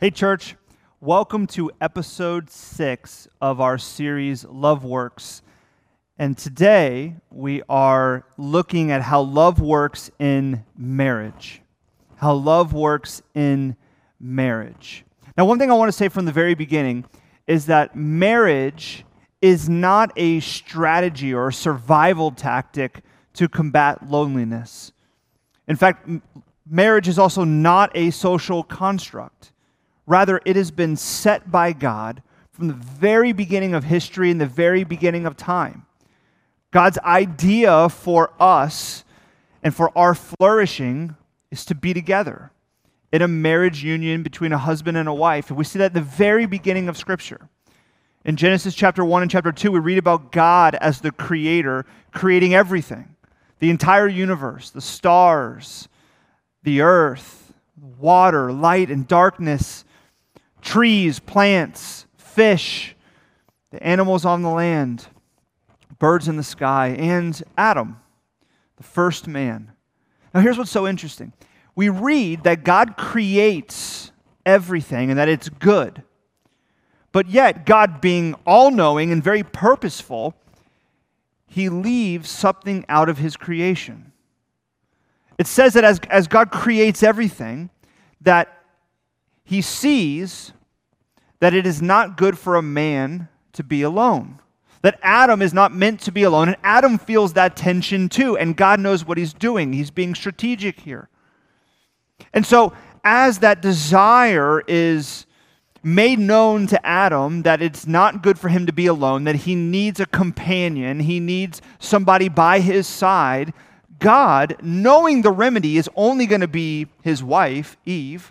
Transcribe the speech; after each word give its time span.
Hey, 0.00 0.12
church, 0.12 0.54
welcome 1.00 1.48
to 1.48 1.72
episode 1.80 2.50
six 2.50 3.26
of 3.40 3.60
our 3.60 3.78
series, 3.78 4.44
Love 4.44 4.84
Works. 4.84 5.42
And 6.16 6.38
today 6.38 7.16
we 7.32 7.64
are 7.68 8.24
looking 8.36 8.92
at 8.92 9.02
how 9.02 9.22
love 9.22 9.60
works 9.60 10.08
in 10.20 10.64
marriage. 10.76 11.62
How 12.14 12.34
love 12.34 12.72
works 12.72 13.22
in 13.34 13.74
marriage. 14.20 15.04
Now, 15.36 15.46
one 15.46 15.58
thing 15.58 15.68
I 15.68 15.74
want 15.74 15.88
to 15.88 15.98
say 15.98 16.08
from 16.08 16.26
the 16.26 16.32
very 16.32 16.54
beginning 16.54 17.04
is 17.48 17.66
that 17.66 17.96
marriage 17.96 19.04
is 19.42 19.68
not 19.68 20.12
a 20.14 20.38
strategy 20.38 21.34
or 21.34 21.48
a 21.48 21.52
survival 21.52 22.30
tactic 22.30 23.00
to 23.34 23.48
combat 23.48 24.08
loneliness. 24.08 24.92
In 25.66 25.74
fact, 25.74 26.08
marriage 26.70 27.08
is 27.08 27.18
also 27.18 27.42
not 27.42 27.90
a 27.96 28.12
social 28.12 28.62
construct. 28.62 29.50
Rather, 30.08 30.40
it 30.46 30.56
has 30.56 30.70
been 30.70 30.96
set 30.96 31.50
by 31.50 31.74
God 31.74 32.22
from 32.50 32.66
the 32.66 32.72
very 32.72 33.32
beginning 33.32 33.74
of 33.74 33.84
history 33.84 34.30
and 34.30 34.40
the 34.40 34.46
very 34.46 34.82
beginning 34.82 35.26
of 35.26 35.36
time. 35.36 35.84
God's 36.70 36.96
idea 37.00 37.90
for 37.90 38.32
us 38.40 39.04
and 39.62 39.74
for 39.74 39.96
our 39.96 40.14
flourishing 40.14 41.14
is 41.50 41.66
to 41.66 41.74
be 41.74 41.92
together 41.92 42.50
in 43.12 43.20
a 43.20 43.28
marriage 43.28 43.84
union 43.84 44.22
between 44.22 44.54
a 44.54 44.58
husband 44.58 44.96
and 44.96 45.10
a 45.10 45.14
wife. 45.14 45.50
And 45.50 45.58
we 45.58 45.64
see 45.64 45.78
that 45.78 45.86
at 45.86 45.94
the 45.94 46.00
very 46.00 46.46
beginning 46.46 46.88
of 46.88 46.96
Scripture. 46.96 47.50
In 48.24 48.36
Genesis 48.36 48.74
chapter 48.74 49.04
1 49.04 49.20
and 49.20 49.30
chapter 49.30 49.52
2, 49.52 49.72
we 49.72 49.78
read 49.78 49.98
about 49.98 50.32
God 50.32 50.74
as 50.76 51.02
the 51.02 51.12
creator 51.12 51.84
creating 52.12 52.54
everything 52.54 53.14
the 53.58 53.68
entire 53.68 54.08
universe, 54.08 54.70
the 54.70 54.80
stars, 54.80 55.86
the 56.62 56.80
earth, 56.80 57.52
water, 57.98 58.52
light, 58.52 58.88
and 58.88 59.06
darkness, 59.06 59.84
trees, 60.60 61.18
plants, 61.18 62.06
fish, 62.16 62.94
the 63.70 63.82
animals 63.82 64.24
on 64.24 64.42
the 64.42 64.50
land, 64.50 65.06
birds 65.98 66.28
in 66.28 66.36
the 66.36 66.42
sky, 66.42 66.88
and 66.98 67.42
Adam, 67.56 67.98
the 68.76 68.82
first 68.82 69.26
man. 69.26 69.72
Now, 70.32 70.40
here's 70.40 70.58
what's 70.58 70.70
so 70.70 70.86
interesting 70.86 71.32
we 71.74 71.88
read 71.88 72.42
that 72.44 72.64
God 72.64 72.96
creates 72.96 74.10
everything 74.44 75.10
and 75.10 75.18
that 75.18 75.28
it's 75.28 75.48
good. 75.48 76.02
But 77.12 77.28
yet, 77.28 77.64
God 77.64 78.00
being 78.00 78.34
all 78.46 78.70
knowing 78.70 79.12
and 79.12 79.22
very 79.22 79.42
purposeful, 79.42 80.34
he 81.46 81.68
leaves 81.68 82.28
something 82.28 82.84
out 82.88 83.08
of 83.08 83.18
his 83.18 83.36
creation. 83.36 84.12
It 85.38 85.46
says 85.46 85.74
that 85.74 85.84
as, 85.84 86.00
as 86.10 86.26
God 86.26 86.50
creates 86.50 87.02
everything, 87.02 87.70
that 88.20 88.57
he 89.48 89.62
sees 89.62 90.52
that 91.40 91.54
it 91.54 91.66
is 91.66 91.80
not 91.80 92.18
good 92.18 92.38
for 92.38 92.54
a 92.56 92.60
man 92.60 93.28
to 93.54 93.64
be 93.64 93.80
alone. 93.80 94.40
That 94.82 94.98
Adam 95.02 95.40
is 95.40 95.54
not 95.54 95.74
meant 95.74 96.00
to 96.00 96.12
be 96.12 96.22
alone, 96.22 96.48
and 96.48 96.58
Adam 96.62 96.98
feels 96.98 97.32
that 97.32 97.56
tension 97.56 98.10
too, 98.10 98.36
and 98.36 98.54
God 98.54 98.78
knows 98.78 99.06
what 99.06 99.16
he's 99.16 99.32
doing. 99.32 99.72
He's 99.72 99.90
being 99.90 100.14
strategic 100.14 100.80
here. 100.80 101.08
And 102.34 102.44
so, 102.44 102.74
as 103.02 103.38
that 103.38 103.62
desire 103.62 104.62
is 104.68 105.24
made 105.82 106.18
known 106.18 106.66
to 106.66 106.86
Adam 106.86 107.40
that 107.44 107.62
it's 107.62 107.86
not 107.86 108.22
good 108.22 108.38
for 108.38 108.50
him 108.50 108.66
to 108.66 108.72
be 108.74 108.84
alone, 108.84 109.24
that 109.24 109.36
he 109.36 109.54
needs 109.54 109.98
a 109.98 110.04
companion, 110.04 111.00
he 111.00 111.20
needs 111.20 111.62
somebody 111.78 112.28
by 112.28 112.60
his 112.60 112.86
side, 112.86 113.54
God, 113.98 114.56
knowing 114.62 115.22
the 115.22 115.32
remedy 115.32 115.78
is 115.78 115.88
only 115.96 116.26
going 116.26 116.42
to 116.42 116.48
be 116.48 116.88
his 117.00 117.24
wife, 117.24 117.78
Eve, 117.86 118.30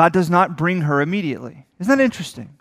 God 0.00 0.14
does 0.14 0.30
not 0.30 0.56
bring 0.56 0.80
her 0.80 1.02
immediately. 1.02 1.66
Isn't 1.78 1.98
that 1.98 2.02
interesting? 2.02 2.56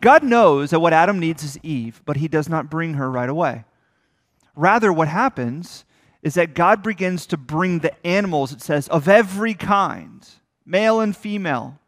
God 0.00 0.22
knows 0.22 0.70
that 0.70 0.80
what 0.80 0.94
Adam 0.94 1.18
needs 1.18 1.44
is 1.44 1.58
Eve, 1.62 2.00
but 2.06 2.16
he 2.16 2.26
does 2.26 2.48
not 2.48 2.70
bring 2.70 2.94
her 2.94 3.10
right 3.10 3.28
away. 3.28 3.64
Rather, 4.56 4.90
what 4.90 5.08
happens 5.08 5.84
is 6.22 6.32
that 6.36 6.54
God 6.54 6.82
begins 6.82 7.26
to 7.26 7.36
bring 7.36 7.80
the 7.80 7.92
animals, 8.06 8.50
it 8.50 8.62
says, 8.62 8.88
of 8.88 9.08
every 9.08 9.52
kind, 9.52 10.26
male 10.64 11.00
and 11.00 11.14
female, 11.14 11.78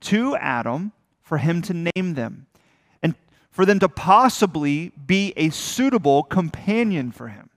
to 0.00 0.34
Adam 0.36 0.92
for 1.20 1.36
him 1.36 1.60
to 1.60 1.74
name 1.74 2.14
them 2.14 2.46
and 3.02 3.14
for 3.50 3.66
them 3.66 3.78
to 3.78 3.90
possibly 3.90 4.90
be 5.04 5.34
a 5.36 5.50
suitable 5.50 6.22
companion 6.22 7.12
for 7.12 7.28
him. 7.28 7.50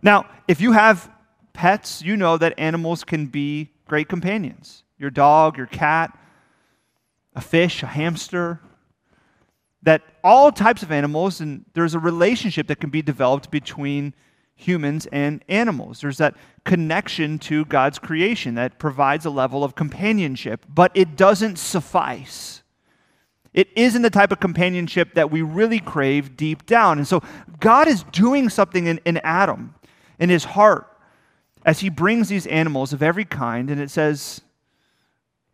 Now, 0.00 0.30
if 0.48 0.62
you 0.62 0.72
have 0.72 1.10
pets, 1.52 2.00
you 2.00 2.16
know 2.16 2.38
that 2.38 2.54
animals 2.56 3.04
can 3.04 3.26
be 3.26 3.68
great 3.86 4.08
companions. 4.08 4.82
Your 4.98 5.10
dog, 5.10 5.56
your 5.56 5.66
cat, 5.66 6.16
a 7.34 7.40
fish, 7.40 7.82
a 7.82 7.86
hamster, 7.86 8.60
that 9.82 10.02
all 10.24 10.50
types 10.50 10.82
of 10.82 10.90
animals, 10.90 11.40
and 11.40 11.64
there's 11.74 11.94
a 11.94 11.98
relationship 11.98 12.66
that 12.68 12.80
can 12.80 12.90
be 12.90 13.02
developed 13.02 13.50
between 13.50 14.14
humans 14.56 15.06
and 15.12 15.44
animals. 15.48 16.00
There's 16.00 16.16
that 16.16 16.34
connection 16.64 17.38
to 17.40 17.64
God's 17.66 17.98
creation 17.98 18.54
that 18.54 18.78
provides 18.78 19.26
a 19.26 19.30
level 19.30 19.62
of 19.62 19.74
companionship, 19.74 20.64
but 20.68 20.90
it 20.94 21.14
doesn't 21.14 21.58
suffice. 21.58 22.62
It 23.52 23.68
isn't 23.76 24.02
the 24.02 24.10
type 24.10 24.32
of 24.32 24.40
companionship 24.40 25.14
that 25.14 25.30
we 25.30 25.42
really 25.42 25.78
crave 25.78 26.36
deep 26.36 26.66
down. 26.66 26.98
And 26.98 27.06
so 27.06 27.22
God 27.60 27.86
is 27.86 28.02
doing 28.04 28.48
something 28.48 28.86
in, 28.86 28.98
in 29.04 29.18
Adam, 29.18 29.74
in 30.18 30.30
his 30.30 30.44
heart, 30.44 30.90
as 31.64 31.80
he 31.80 31.90
brings 31.90 32.28
these 32.28 32.46
animals 32.46 32.92
of 32.92 33.02
every 33.02 33.24
kind, 33.24 33.70
and 33.70 33.80
it 33.80 33.90
says, 33.90 34.40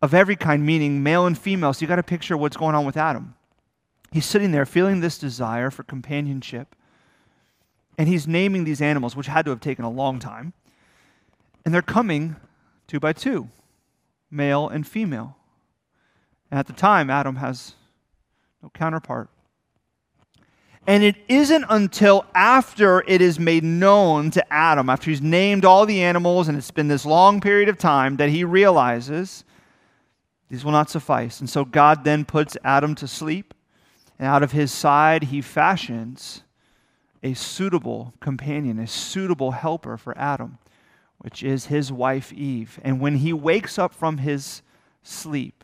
of 0.03 0.13
every 0.13 0.35
kind, 0.35 0.65
meaning 0.65 1.01
male 1.01 1.25
and 1.25 1.37
female. 1.37 1.71
So 1.71 1.81
you 1.81 1.87
got 1.87 1.95
to 1.95 2.03
picture 2.03 2.35
what's 2.35 2.57
going 2.57 2.75
on 2.75 2.85
with 2.85 2.97
Adam. 2.97 3.35
He's 4.11 4.25
sitting 4.25 4.51
there 4.51 4.65
feeling 4.65 4.99
this 4.99 5.17
desire 5.17 5.71
for 5.71 5.83
companionship. 5.83 6.75
And 7.97 8.09
he's 8.09 8.27
naming 8.27 8.65
these 8.65 8.81
animals, 8.81 9.15
which 9.15 9.27
had 9.27 9.45
to 9.45 9.51
have 9.51 9.61
taken 9.61 9.85
a 9.85 9.89
long 9.89 10.19
time. 10.19 10.51
And 11.63 11.73
they're 11.73 11.81
coming 11.81 12.35
two 12.85 12.99
by 12.99 13.13
two, 13.13 13.47
male 14.29 14.67
and 14.67 14.85
female. 14.85 15.37
And 16.51 16.59
at 16.59 16.67
the 16.67 16.73
time, 16.73 17.09
Adam 17.09 17.37
has 17.37 17.75
no 18.61 18.69
counterpart. 18.73 19.29
And 20.85 21.01
it 21.01 21.15
isn't 21.29 21.63
until 21.69 22.25
after 22.35 23.05
it 23.07 23.21
is 23.21 23.39
made 23.39 23.63
known 23.63 24.31
to 24.31 24.53
Adam, 24.53 24.89
after 24.89 25.09
he's 25.09 25.21
named 25.21 25.63
all 25.63 25.85
the 25.85 26.03
animals 26.03 26.49
and 26.49 26.57
it's 26.57 26.71
been 26.71 26.89
this 26.89 27.05
long 27.05 27.39
period 27.39 27.69
of 27.69 27.77
time, 27.77 28.17
that 28.17 28.27
he 28.27 28.43
realizes 28.43 29.45
these 30.49 30.63
will 30.63 30.71
not 30.71 30.89
suffice. 30.89 31.39
And 31.39 31.49
so 31.49 31.65
God 31.65 32.03
then 32.03 32.25
puts 32.25 32.57
Adam 32.63 32.95
to 32.95 33.07
sleep, 33.07 33.53
and 34.19 34.27
out 34.27 34.43
of 34.43 34.51
his 34.51 34.71
side 34.71 35.25
he 35.25 35.41
fashions 35.41 36.43
a 37.23 37.33
suitable 37.33 38.13
companion, 38.19 38.79
a 38.79 38.87
suitable 38.87 39.51
helper 39.51 39.97
for 39.97 40.17
Adam, 40.17 40.57
which 41.19 41.41
is 41.41 41.67
his 41.67 41.91
wife 41.91 42.33
Eve. 42.33 42.79
And 42.83 42.99
when 42.99 43.17
he 43.17 43.31
wakes 43.31 43.79
up 43.79 43.93
from 43.93 44.17
his 44.19 44.61
sleep 45.01 45.63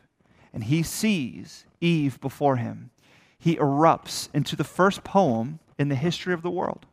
and 0.53 0.63
he 0.63 0.81
sees 0.81 1.65
Eve 1.81 2.19
before 2.21 2.55
him, 2.55 2.91
he 3.37 3.57
erupts 3.57 4.29
into 4.33 4.55
the 4.55 4.63
first 4.63 5.03
poem 5.03 5.59
in 5.77 5.89
the 5.89 5.95
history 5.95 6.33
of 6.33 6.41
the 6.41 6.49
world. 6.49 6.85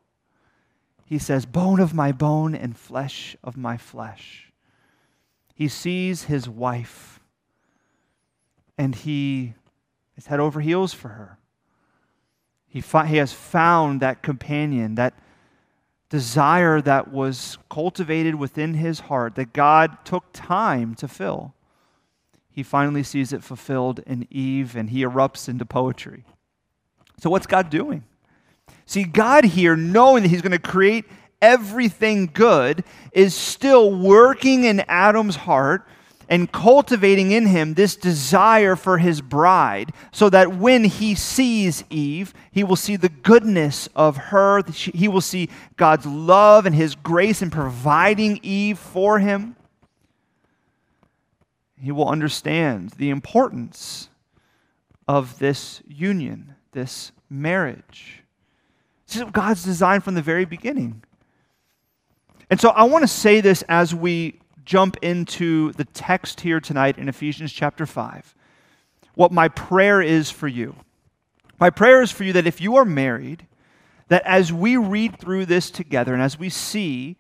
He 1.05 1.19
says, 1.19 1.47
Bone 1.47 1.81
of 1.81 1.95
my 1.95 2.13
bone 2.13 2.55
and 2.55 2.77
flesh 2.77 3.37
of 3.43 3.57
my 3.57 3.77
flesh. 3.77 4.53
He 5.55 5.69
sees 5.69 6.25
his 6.25 6.49
wife 6.49 7.16
and 8.79 8.95
he 8.95 9.55
is 10.17 10.27
head 10.27 10.41
over 10.41 10.61
heels 10.61 10.93
for 10.93 11.09
her. 11.09 11.39
He, 12.69 12.81
fi- 12.81 13.07
he 13.07 13.17
has 13.17 13.33
found 13.33 14.01
that 14.01 14.23
companion, 14.23 14.97
that 14.97 15.15
desire 16.09 16.81
that 16.83 17.11
was 17.11 17.59
cultivated 17.71 18.35
within 18.35 18.75
his 18.75 19.01
heart, 19.01 19.35
that 19.37 19.53
God 19.53 20.05
took 20.05 20.25
time 20.33 20.95
to 20.97 21.09
fill. 21.09 21.55
He 22.51 22.63
finally 22.63 23.03
sees 23.03 23.33
it 23.33 23.43
fulfilled 23.43 24.01
in 24.07 24.27
Eve 24.31 24.77
and 24.77 24.91
he 24.91 25.03
erupts 25.05 25.49
into 25.49 25.67
poetry. 25.67 26.25
So, 27.19 27.31
what's 27.31 27.47
God 27.47 27.71
doing? 27.71 28.05
See, 28.85 29.05
God 29.05 29.45
here, 29.45 29.77
knowing 29.77 30.23
that 30.23 30.29
He's 30.29 30.43
going 30.43 30.53
to 30.53 30.59
create 30.59 31.05
everything 31.43 32.31
good, 32.33 32.85
is 33.13 33.35
still 33.35 33.95
working 33.95 34.65
in 34.65 34.81
Adam's 34.89 35.37
heart 35.37 35.87
and 36.29 36.51
cultivating 36.51 37.31
in 37.31 37.47
him 37.47 37.75
this 37.75 37.95
desire 37.97 38.75
for 38.75 38.99
his 38.99 39.21
bride, 39.21 39.93
so 40.13 40.29
that 40.31 40.55
when 40.57 40.85
he 40.85 41.15
sees 41.15 41.85
Eve, 41.91 42.35
he 42.51 42.65
will 42.65 42.77
see 42.77 42.97
the 42.97 43.09
goodness 43.09 43.89
of 43.95 44.17
her. 44.17 44.63
He 44.67 45.09
will 45.09 45.21
see 45.21 45.49
God's 45.77 46.07
love 46.07 46.67
and 46.67 46.75
his 46.75 46.95
grace 46.95 47.43
in 47.43 47.51
providing 47.51 48.41
Eve 48.43 48.79
for 48.79 49.19
him. 49.19 49.57
He 51.81 51.93
will 51.93 52.09
understand 52.09 52.91
the 52.91 53.11
importance 53.11 54.09
of 55.07 55.39
this 55.39 55.83
union, 55.87 56.55
this 56.73 57.13
marriage. 57.31 58.23
This 59.07 59.17
is 59.17 59.25
God's 59.31 59.63
design 59.63 60.01
from 60.01 60.15
the 60.15 60.23
very 60.23 60.45
beginning. 60.45 61.05
And 62.51 62.61
so 62.61 62.71
I 62.71 62.85
want 62.85 63.03
to 63.03 63.09
say 63.09 63.41
this 63.41 63.63
as 63.69 63.95
we 63.95 64.41
jump 64.67 64.97
into 65.01 65.73
the 65.73 65.85
text 65.85 66.41
here 66.41 66.61
tonight 66.61 66.99
in 66.99 67.09
Ephesians 67.09 67.53
chapter 67.53 67.87
5, 67.87 68.35
what 69.15 69.33
my 69.33 69.49
prayer 69.49 70.03
is 70.03 70.31
for 70.31 70.49
you. 70.49 70.75
My 71.59 71.71
prayer 71.71 72.03
is 72.03 72.11
for 72.11 72.25
you 72.25 72.35
that 72.35 72.47
if 72.47 72.61
you 72.61 72.77
are 72.77 72.85
married, 72.85 73.47
that 74.09 74.23
as 74.27 74.53
we 74.53 74.77
read 74.77 75.19
through 75.19 75.47
this 75.47 75.71
together 75.71 76.13
and 76.13 76.23
as 76.23 76.39
we 76.39 76.51
see 76.51 77.17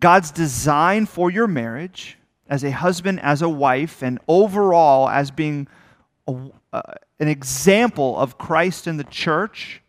God's 0.00 0.30
design 0.30 1.06
for 1.06 1.30
your 1.30 1.46
marriage 1.46 2.18
as 2.48 2.64
a 2.64 2.70
husband, 2.70 3.20
as 3.20 3.42
a 3.42 3.48
wife, 3.48 4.02
and 4.02 4.18
overall 4.26 5.08
as 5.08 5.30
being 5.30 5.68
a, 6.26 6.36
uh, 6.72 6.82
an 7.20 7.28
example 7.28 8.18
of 8.18 8.38
Christ 8.38 8.86
in 8.86 8.96
the 8.96 9.04
church 9.04 9.82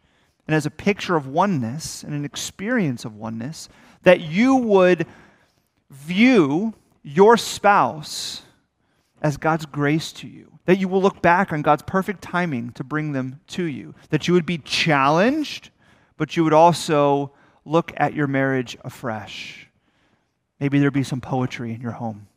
and 0.46 0.56
as 0.56 0.66
a 0.66 0.72
picture 0.72 1.16
of 1.16 1.28
oneness 1.28 2.04
and 2.04 2.14
an 2.14 2.26
experience 2.26 3.06
of 3.06 3.16
oneness, 3.16 3.70
that 4.04 4.22
you 4.22 4.56
would 4.56 5.06
view 5.90 6.74
your 7.04 7.38
spouse 7.38 8.44
as 9.22 9.38
God's 9.38 9.66
grace 9.66 10.12
to 10.14 10.28
you. 10.28 10.60
That 10.66 10.80
you 10.80 10.88
will 10.88 11.02
look 11.02 11.22
back 11.22 11.54
on 11.54 11.62
God's 11.62 11.84
perfect 11.84 12.22
timing 12.22 12.72
to 12.74 12.84
bring 12.84 13.14
them 13.14 13.40
to 13.48 13.64
you. 13.64 13.96
That 14.10 14.28
you 14.28 14.34
would 14.34 14.46
be 14.46 14.58
challenged, 14.58 15.70
but 16.18 16.36
you 16.36 16.44
would 16.44 16.54
also 16.54 17.32
look 17.64 17.94
at 17.98 18.14
your 18.14 18.28
marriage 18.28 18.78
afresh. 18.84 19.70
Maybe 20.60 20.80
there'd 20.80 20.94
be 20.94 21.04
some 21.04 21.22
poetry 21.22 21.74
in 21.74 21.82
your 21.82 21.92
home. 21.92 22.28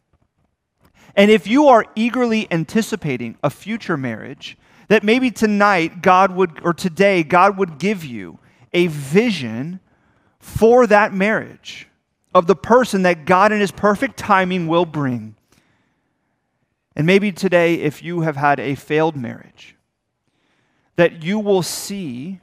And 1.17 1.31
if 1.31 1.47
you 1.47 1.67
are 1.69 1.87
eagerly 1.97 2.47
anticipating 2.53 3.37
a 3.43 3.51
future 3.51 3.97
marriage, 3.97 4.57
that 4.89 5.03
maybe 5.03 5.31
tonight 5.31 6.03
God 6.03 6.33
would, 6.33 6.61
or 6.63 6.73
today, 6.73 7.23
God 7.23 7.57
would 7.57 7.79
give 7.79 8.05
you 8.05 8.39
a 8.73 8.87
vision 8.87 9.81
for 10.39 10.87
that 10.87 11.13
marriage 11.13 11.89
of 12.35 12.47
the 12.47 12.57
person 12.57 13.03
that 13.03 13.25
God 13.25 13.53
in 13.53 13.61
His 13.61 13.73
perfect 13.73 14.17
timing 14.17 14.69
will 14.69 14.87
bring. 14.87 15.35
And 16.97 17.07
maybe 17.07 17.33
today, 17.33 17.75
if 17.75 18.03
you 18.03 18.21
have 18.23 18.37
had 18.37 18.61
a 18.61 18.75
failed 18.75 19.17
marriage, 19.17 19.77
that 20.97 21.23
you 21.23 21.39
will 21.39 21.63
see 21.63 22.41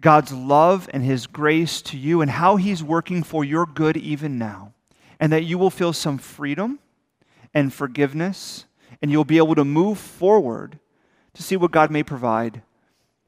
God's 0.00 0.32
love 0.32 0.88
and 0.92 1.04
His 1.04 1.26
grace 1.26 1.82
to 1.82 1.96
you 1.96 2.20
and 2.20 2.30
how 2.30 2.56
He's 2.56 2.82
working 2.82 3.22
for 3.22 3.44
your 3.44 3.66
good 3.66 3.96
even 3.96 4.38
now. 4.38 4.72
And 5.18 5.32
that 5.32 5.44
you 5.44 5.56
will 5.56 5.70
feel 5.70 5.92
some 5.92 6.18
freedom 6.18 6.80
and 7.54 7.72
forgiveness, 7.72 8.64
and 9.00 9.10
you'll 9.10 9.24
be 9.24 9.36
able 9.36 9.54
to 9.54 9.64
move 9.64 9.98
forward 9.98 10.80
to 11.34 11.42
see 11.42 11.56
what 11.56 11.70
God 11.70 11.90
may 11.90 12.02
provide 12.02 12.62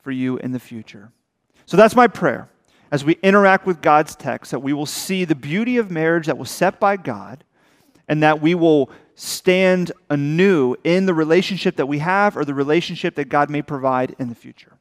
for 0.03 0.11
you 0.11 0.37
in 0.39 0.53
the 0.53 0.59
future. 0.59 1.13
So 1.67 1.77
that's 1.77 1.95
my 1.95 2.09
prayer. 2.09 2.49
As 2.95 3.05
we 3.05 3.19
interact 3.25 3.67
with 3.67 3.83
God's 3.83 4.15
text, 4.15 4.53
that 4.53 4.61
we 4.61 4.73
will 4.73 4.87
see 4.87 5.25
the 5.25 5.35
beauty 5.35 5.79
of 5.79 5.91
marriage 5.91 6.27
that 6.27 6.39
was 6.39 6.49
set 6.49 6.79
by 6.79 6.97
God, 6.97 7.43
and 8.07 8.23
that 8.23 8.41
we 8.41 8.55
will 8.55 8.89
stand 9.17 9.91
anew 10.11 10.77
in 10.85 11.07
the 11.07 11.13
relationship 11.13 11.75
that 11.75 11.87
we 11.87 11.99
have 11.99 12.37
or 12.37 12.45
the 12.45 12.55
relationship 12.55 13.17
that 13.17 13.29
God 13.29 13.51
may 13.51 13.63
provide 13.63 14.15
in 14.21 14.29
the 14.29 14.35
future. 14.37 14.75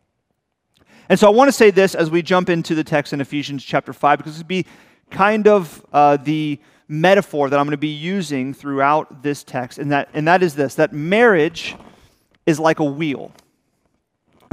And 1.10 1.20
so 1.20 1.26
I 1.26 1.32
want 1.32 1.48
to 1.48 1.52
say 1.52 1.72
this 1.72 1.96
as 1.96 2.12
we 2.12 2.22
jump 2.22 2.52
into 2.52 2.76
the 2.76 2.84
text 2.84 3.14
in 3.14 3.20
Ephesians 3.20 3.64
chapter 3.64 3.94
5, 3.94 4.20
because 4.20 4.34
this 4.34 4.42
would 4.42 4.48
be 4.48 4.68
kind 5.10 5.48
of 5.48 5.84
uh, 5.92 6.18
the 6.18 6.60
metaphor 6.88 7.50
that 7.50 7.60
I'm 7.60 7.66
going 7.66 7.72
to 7.72 7.78
be 7.78 7.88
using 7.88 8.54
throughout 8.54 9.24
this 9.24 9.44
text, 9.44 9.80
and 9.80 9.92
that, 9.92 10.10
and 10.14 10.28
that 10.28 10.44
is 10.44 10.54
this 10.54 10.76
that 10.76 10.94
marriage 10.94 11.76
is 12.46 12.60
like 12.60 12.78
a 12.78 12.86
wheel. 12.86 13.32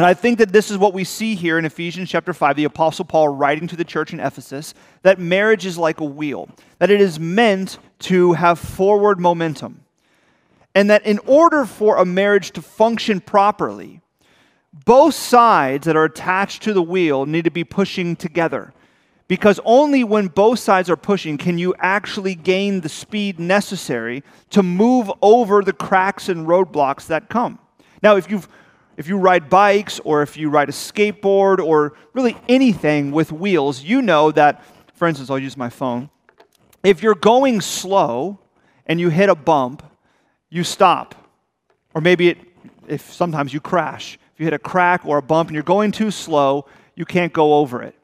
And 0.01 0.07
I 0.07 0.15
think 0.15 0.39
that 0.39 0.51
this 0.51 0.71
is 0.71 0.79
what 0.79 0.95
we 0.95 1.05
see 1.05 1.35
here 1.35 1.59
in 1.59 1.67
Ephesians 1.67 2.09
chapter 2.09 2.33
5, 2.33 2.57
the 2.57 2.65
Apostle 2.65 3.05
Paul 3.05 3.29
writing 3.29 3.69
to 3.69 3.77
the 3.77 3.85
church 3.85 4.15
in 4.15 4.19
Ephesus, 4.19 4.73
that 5.03 5.19
marriage 5.19 5.67
is 5.67 5.77
like 5.77 6.01
a 6.01 6.07
wheel, 6.07 6.49
that 6.79 6.91
it 6.91 7.03
is 7.03 7.21
meant 7.21 7.77
to 7.99 8.33
have 8.33 8.59
forward 8.59 9.21
momentum. 9.21 9.85
And 10.75 10.89
that 10.89 11.05
in 11.05 11.19
order 11.27 11.67
for 11.67 11.99
a 11.99 12.07
marriage 12.07 12.53
to 12.53 12.63
function 12.63 13.21
properly, 13.21 14.01
both 14.87 15.15
sides 15.15 15.85
that 15.85 15.97
are 15.97 16.07
attached 16.07 16.63
to 16.63 16.73
the 16.73 16.81
wheel 16.81 17.27
need 17.27 17.45
to 17.45 17.51
be 17.51 17.63
pushing 17.63 18.17
together. 18.17 18.73
Because 19.29 19.61
only 19.67 20.03
when 20.03 20.29
both 20.29 20.61
sides 20.61 20.89
are 20.89 20.97
pushing 20.97 21.37
can 21.37 21.59
you 21.59 21.75
actually 21.79 22.35
gain 22.35 22.81
the 22.81 22.89
speed 22.89 23.39
necessary 23.39 24.25
to 24.49 24.63
move 24.63 25.13
over 25.21 25.63
the 25.63 25.75
cracks 25.75 26.31
and 26.31 26.47
roadblocks 26.47 27.07
that 27.09 27.29
come. 27.29 27.59
Now, 28.03 28.17
if 28.17 28.31
you've 28.31 28.49
if 29.01 29.09
you 29.09 29.17
ride 29.17 29.49
bikes 29.49 29.99
or 30.01 30.21
if 30.21 30.37
you 30.37 30.51
ride 30.51 30.69
a 30.69 30.73
skateboard 30.73 31.59
or 31.59 31.95
really 32.13 32.37
anything 32.51 33.13
with 33.13 33.33
wheels, 33.33 33.83
you 33.83 34.03
know 34.03 34.31
that, 34.31 34.63
for 34.93 35.09
instance, 35.09 35.31
I'll 35.31 35.39
use 35.39 35.57
my 35.57 35.71
phone. 35.71 36.11
If 36.85 37.03
you're 37.03 37.15
going 37.15 37.63
slow 37.63 38.41
and 38.85 39.01
you 39.01 39.09
hit 39.09 39.31
a 39.31 39.35
bump, 39.35 39.83
you 40.51 40.65
stop. 40.65 41.15
Or 41.95 42.03
maybe 42.03 42.29
it, 42.29 42.39
if 42.89 43.11
sometimes 43.11 43.55
you 43.55 43.61
crash. 43.61 44.19
If 44.35 44.41
you 44.41 44.45
hit 44.45 44.53
a 44.53 44.59
crack 44.59 45.07
or 45.07 45.17
a 45.17 45.23
bump 45.23 45.49
and 45.49 45.55
you're 45.55 45.63
going 45.63 45.93
too 45.93 46.11
slow, 46.11 46.67
you 46.95 47.07
can't 47.07 47.33
go 47.33 47.55
over 47.55 47.83
it. 47.83 47.95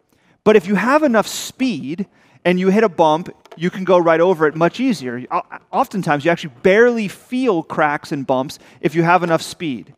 But 0.44 0.56
if 0.56 0.66
you 0.66 0.76
have 0.76 1.02
enough 1.02 1.26
speed 1.26 2.06
and 2.42 2.58
you 2.58 2.70
hit 2.70 2.84
a 2.84 2.88
bump, 2.88 3.28
you 3.54 3.68
can 3.68 3.84
go 3.84 3.98
right 3.98 4.20
over 4.20 4.46
it 4.46 4.56
much 4.56 4.80
easier. 4.80 5.26
Oftentimes, 5.70 6.24
you 6.24 6.30
actually 6.30 6.54
barely 6.62 7.06
feel 7.06 7.62
cracks 7.62 8.12
and 8.12 8.26
bumps 8.26 8.58
if 8.80 8.94
you 8.94 9.02
have 9.02 9.22
enough 9.22 9.42
speed. 9.42 9.92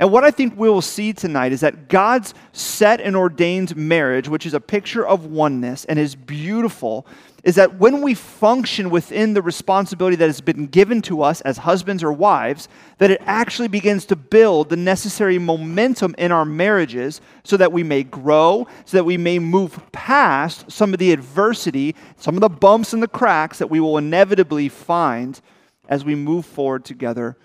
And 0.00 0.10
what 0.10 0.24
I 0.24 0.30
think 0.30 0.56
we 0.56 0.70
will 0.70 0.80
see 0.80 1.12
tonight 1.12 1.52
is 1.52 1.60
that 1.60 1.88
God's 1.88 2.32
set 2.52 3.02
and 3.02 3.14
ordained 3.14 3.76
marriage, 3.76 4.30
which 4.30 4.46
is 4.46 4.54
a 4.54 4.60
picture 4.60 5.06
of 5.06 5.26
oneness 5.26 5.84
and 5.84 5.98
is 5.98 6.14
beautiful, 6.16 7.06
is 7.44 7.56
that 7.56 7.78
when 7.78 8.00
we 8.00 8.14
function 8.14 8.88
within 8.88 9.34
the 9.34 9.42
responsibility 9.42 10.16
that 10.16 10.26
has 10.26 10.40
been 10.40 10.68
given 10.68 11.02
to 11.02 11.20
us 11.22 11.42
as 11.42 11.58
husbands 11.58 12.02
or 12.02 12.14
wives, 12.14 12.66
that 12.96 13.10
it 13.10 13.20
actually 13.26 13.68
begins 13.68 14.06
to 14.06 14.16
build 14.16 14.70
the 14.70 14.76
necessary 14.76 15.38
momentum 15.38 16.14
in 16.16 16.32
our 16.32 16.46
marriages 16.46 17.20
so 17.44 17.58
that 17.58 17.70
we 17.70 17.82
may 17.82 18.02
grow, 18.02 18.66
so 18.86 18.96
that 18.96 19.04
we 19.04 19.18
may 19.18 19.38
move 19.38 19.78
past 19.92 20.70
some 20.72 20.94
of 20.94 20.98
the 20.98 21.12
adversity, 21.12 21.94
some 22.16 22.36
of 22.36 22.40
the 22.40 22.48
bumps 22.48 22.94
and 22.94 23.02
the 23.02 23.08
cracks 23.08 23.58
that 23.58 23.68
we 23.68 23.80
will 23.80 23.98
inevitably 23.98 24.70
find 24.70 25.42
as 25.90 26.06
we 26.06 26.14
move 26.14 26.46
forward 26.46 26.86
together 26.86 27.36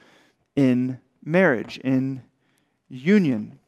in 0.55 0.97
marriage, 1.21 1.77
in 1.79 2.21
union. 2.89 3.59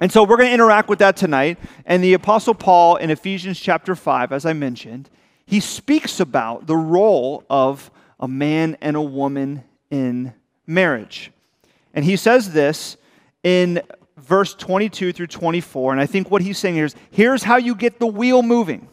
And 0.00 0.12
so 0.12 0.22
we're 0.22 0.36
going 0.36 0.48
to 0.48 0.54
interact 0.54 0.88
with 0.88 1.00
that 1.00 1.16
tonight. 1.16 1.58
And 1.84 2.02
the 2.02 2.14
Apostle 2.14 2.54
Paul 2.54 2.96
in 2.96 3.10
Ephesians 3.10 3.58
chapter 3.58 3.94
5, 3.94 4.32
as 4.32 4.46
I 4.46 4.52
mentioned, 4.52 5.10
he 5.44 5.60
speaks 5.60 6.20
about 6.20 6.66
the 6.66 6.76
role 6.76 7.44
of 7.50 7.90
a 8.20 8.28
man 8.28 8.76
and 8.80 8.96
a 8.96 9.02
woman 9.02 9.64
in 9.90 10.34
marriage. 10.66 11.32
And 11.94 12.04
he 12.04 12.16
says 12.16 12.52
this 12.52 12.96
in 13.42 13.80
verse 14.16 14.54
22 14.54 15.12
through 15.12 15.26
24. 15.26 15.92
And 15.92 16.00
I 16.00 16.06
think 16.06 16.30
what 16.30 16.42
he's 16.42 16.58
saying 16.58 16.74
here 16.74 16.84
is 16.84 16.94
here's 17.10 17.42
how 17.42 17.56
you 17.56 17.74
get 17.74 17.98
the 17.98 18.06
wheel 18.06 18.42
moving, 18.42 18.88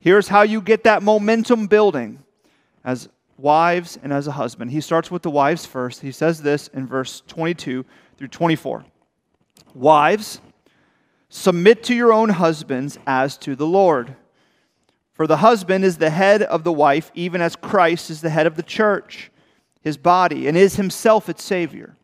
here's 0.00 0.28
how 0.28 0.42
you 0.42 0.60
get 0.60 0.84
that 0.84 1.02
momentum 1.02 1.66
building 1.66 2.24
as 2.84 3.08
wives 3.36 3.98
and 4.02 4.12
as 4.12 4.26
a 4.26 4.32
husband. 4.32 4.70
He 4.70 4.80
starts 4.80 5.10
with 5.10 5.22
the 5.22 5.30
wives 5.30 5.66
first. 5.66 6.00
He 6.00 6.12
says 6.12 6.42
this 6.42 6.68
in 6.68 6.86
verse 6.86 7.22
22 7.26 7.84
through 8.16 8.28
24. 8.28 8.84
Wives, 9.74 10.40
submit 11.28 11.82
to 11.84 11.94
your 11.94 12.12
own 12.12 12.30
husbands 12.30 12.98
as 13.06 13.36
to 13.38 13.56
the 13.56 13.66
Lord. 13.66 14.16
For 15.12 15.26
the 15.26 15.38
husband 15.38 15.84
is 15.84 15.98
the 15.98 16.10
head 16.10 16.42
of 16.42 16.64
the 16.64 16.72
wife, 16.72 17.10
even 17.14 17.40
as 17.40 17.56
Christ 17.56 18.10
is 18.10 18.20
the 18.20 18.30
head 18.30 18.46
of 18.46 18.56
the 18.56 18.62
church, 18.62 19.30
his 19.80 19.96
body, 19.96 20.48
and 20.48 20.56
is 20.56 20.76
himself 20.76 21.28
its 21.28 21.44
Savior. 21.44 21.96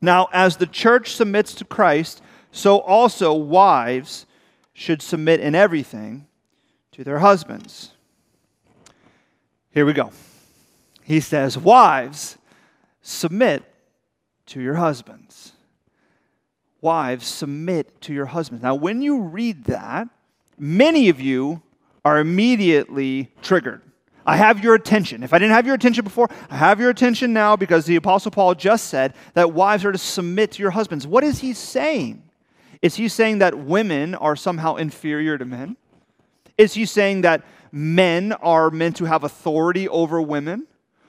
Now, 0.00 0.28
as 0.32 0.56
the 0.56 0.66
church 0.66 1.14
submits 1.14 1.54
to 1.54 1.64
Christ, 1.64 2.22
so 2.50 2.78
also 2.78 3.32
wives 3.32 4.26
should 4.72 5.02
submit 5.02 5.40
in 5.40 5.54
everything 5.54 6.26
to 6.92 7.04
their 7.04 7.18
husbands. 7.18 7.92
Here 9.70 9.84
we 9.84 9.92
go. 9.92 10.12
He 11.02 11.20
says, 11.20 11.56
Wives, 11.56 12.38
submit 13.00 13.64
to 14.48 14.60
your 14.60 14.74
husbands. 14.74 15.52
Wives, 16.80 17.26
submit 17.26 18.00
to 18.02 18.12
your 18.12 18.26
husbands. 18.26 18.62
Now, 18.62 18.74
when 18.74 19.02
you 19.02 19.22
read 19.22 19.64
that, 19.64 20.08
many 20.58 21.08
of 21.08 21.20
you 21.20 21.62
are 22.04 22.18
immediately 22.18 23.30
triggered. 23.42 23.82
I 24.24 24.36
have 24.36 24.62
your 24.62 24.74
attention. 24.74 25.22
If 25.22 25.32
I 25.32 25.38
didn't 25.38 25.54
have 25.54 25.64
your 25.64 25.74
attention 25.74 26.04
before, 26.04 26.28
I 26.50 26.56
have 26.56 26.78
your 26.78 26.90
attention 26.90 27.32
now 27.32 27.56
because 27.56 27.86
the 27.86 27.96
Apostle 27.96 28.30
Paul 28.30 28.54
just 28.54 28.88
said 28.88 29.14
that 29.32 29.54
wives 29.54 29.84
are 29.86 29.92
to 29.92 29.98
submit 29.98 30.52
to 30.52 30.62
your 30.62 30.70
husbands. 30.70 31.06
What 31.06 31.24
is 31.24 31.38
he 31.38 31.54
saying? 31.54 32.22
Is 32.82 32.96
he 32.96 33.08
saying 33.08 33.38
that 33.38 33.58
women 33.58 34.14
are 34.14 34.36
somehow 34.36 34.76
inferior 34.76 35.38
to 35.38 35.44
men? 35.44 35.76
Is 36.58 36.74
he 36.74 36.84
saying 36.84 37.22
that 37.22 37.42
men 37.72 38.32
are 38.34 38.70
meant 38.70 38.96
to 38.96 39.06
have 39.06 39.24
authority 39.24 39.88
over 39.88 40.20
women? 40.20 40.66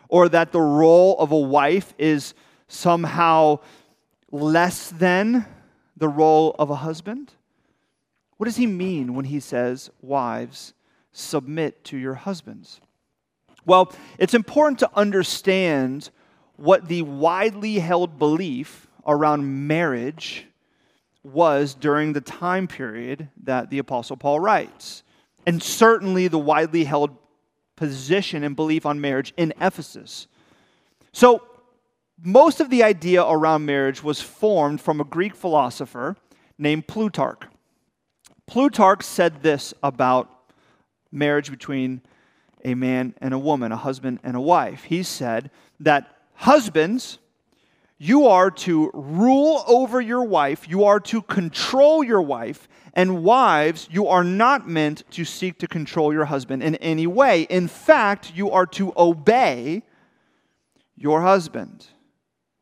Or 0.07 0.29
that 0.29 0.51
the 0.51 0.61
role 0.61 1.19
of 1.19 1.31
a 1.31 1.37
wife 1.37 1.93
is 1.99 2.33
somehow 2.69 3.59
less 4.31 4.89
than 4.89 5.45
the 5.97 6.07
role 6.07 6.55
of 6.57 6.69
a 6.69 6.75
husband? 6.75 7.33
What 8.37 8.45
does 8.45 8.55
he 8.55 8.67
mean 8.67 9.15
when 9.15 9.25
he 9.25 9.41
says, 9.41 9.89
Wives, 10.01 10.73
submit 11.11 11.83
to 11.85 11.97
your 11.97 12.15
husbands. 12.15 12.79
Well, 13.65 13.91
it's 14.17 14.33
important 14.33 14.79
to 14.79 14.89
understand 14.95 16.09
what 16.55 16.87
the 16.87 17.01
widely 17.03 17.79
held 17.79 18.17
belief 18.17 18.87
around 19.05 19.67
marriage 19.67 20.45
was 21.23 21.75
during 21.75 22.13
the 22.13 22.21
time 22.21 22.67
period 22.67 23.29
that 23.43 23.69
the 23.69 23.79
Apostle 23.79 24.17
Paul 24.17 24.39
writes. 24.39 25.03
And 25.45 25.61
certainly 25.61 26.27
the 26.27 26.39
widely 26.39 26.83
held 26.83 27.15
position 27.75 28.43
and 28.43 28.55
belief 28.55 28.85
on 28.85 29.01
marriage 29.01 29.33
in 29.37 29.53
Ephesus. 29.61 30.27
So, 31.11 31.43
most 32.23 32.59
of 32.59 32.69
the 32.69 32.83
idea 32.83 33.23
around 33.23 33.65
marriage 33.65 34.03
was 34.03 34.21
formed 34.21 34.81
from 34.81 34.99
a 34.99 35.03
Greek 35.05 35.35
philosopher 35.35 36.15
named 36.57 36.87
Plutarch. 36.87 37.43
Plutarch 38.47 39.03
said 39.03 39.41
this 39.43 39.73
about 39.83 40.29
marriage 41.11 41.49
between 41.49 42.01
a 42.65 42.75
man 42.75 43.13
and 43.21 43.33
a 43.33 43.39
woman, 43.39 43.71
a 43.71 43.77
husband 43.77 44.19
and 44.23 44.35
a 44.35 44.41
wife. 44.41 44.83
He 44.83 45.03
said 45.03 45.49
that 45.79 46.15
husbands, 46.33 47.19
you 47.97 48.27
are 48.27 48.51
to 48.51 48.91
rule 48.93 49.63
over 49.67 50.01
your 50.01 50.23
wife, 50.23 50.67
you 50.67 50.85
are 50.85 50.99
to 51.01 51.21
control 51.21 52.03
your 52.03 52.21
wife, 52.21 52.67
and 52.93 53.23
wives, 53.23 53.87
you 53.91 54.07
are 54.07 54.23
not 54.23 54.67
meant 54.67 55.03
to 55.11 55.23
seek 55.23 55.59
to 55.59 55.67
control 55.67 56.11
your 56.11 56.25
husband 56.25 56.63
in 56.63 56.75
any 56.75 57.07
way. 57.07 57.43
In 57.43 57.67
fact, 57.67 58.33
you 58.35 58.51
are 58.51 58.65
to 58.67 58.93
obey 58.97 59.83
your 60.95 61.21
husband. 61.21 61.87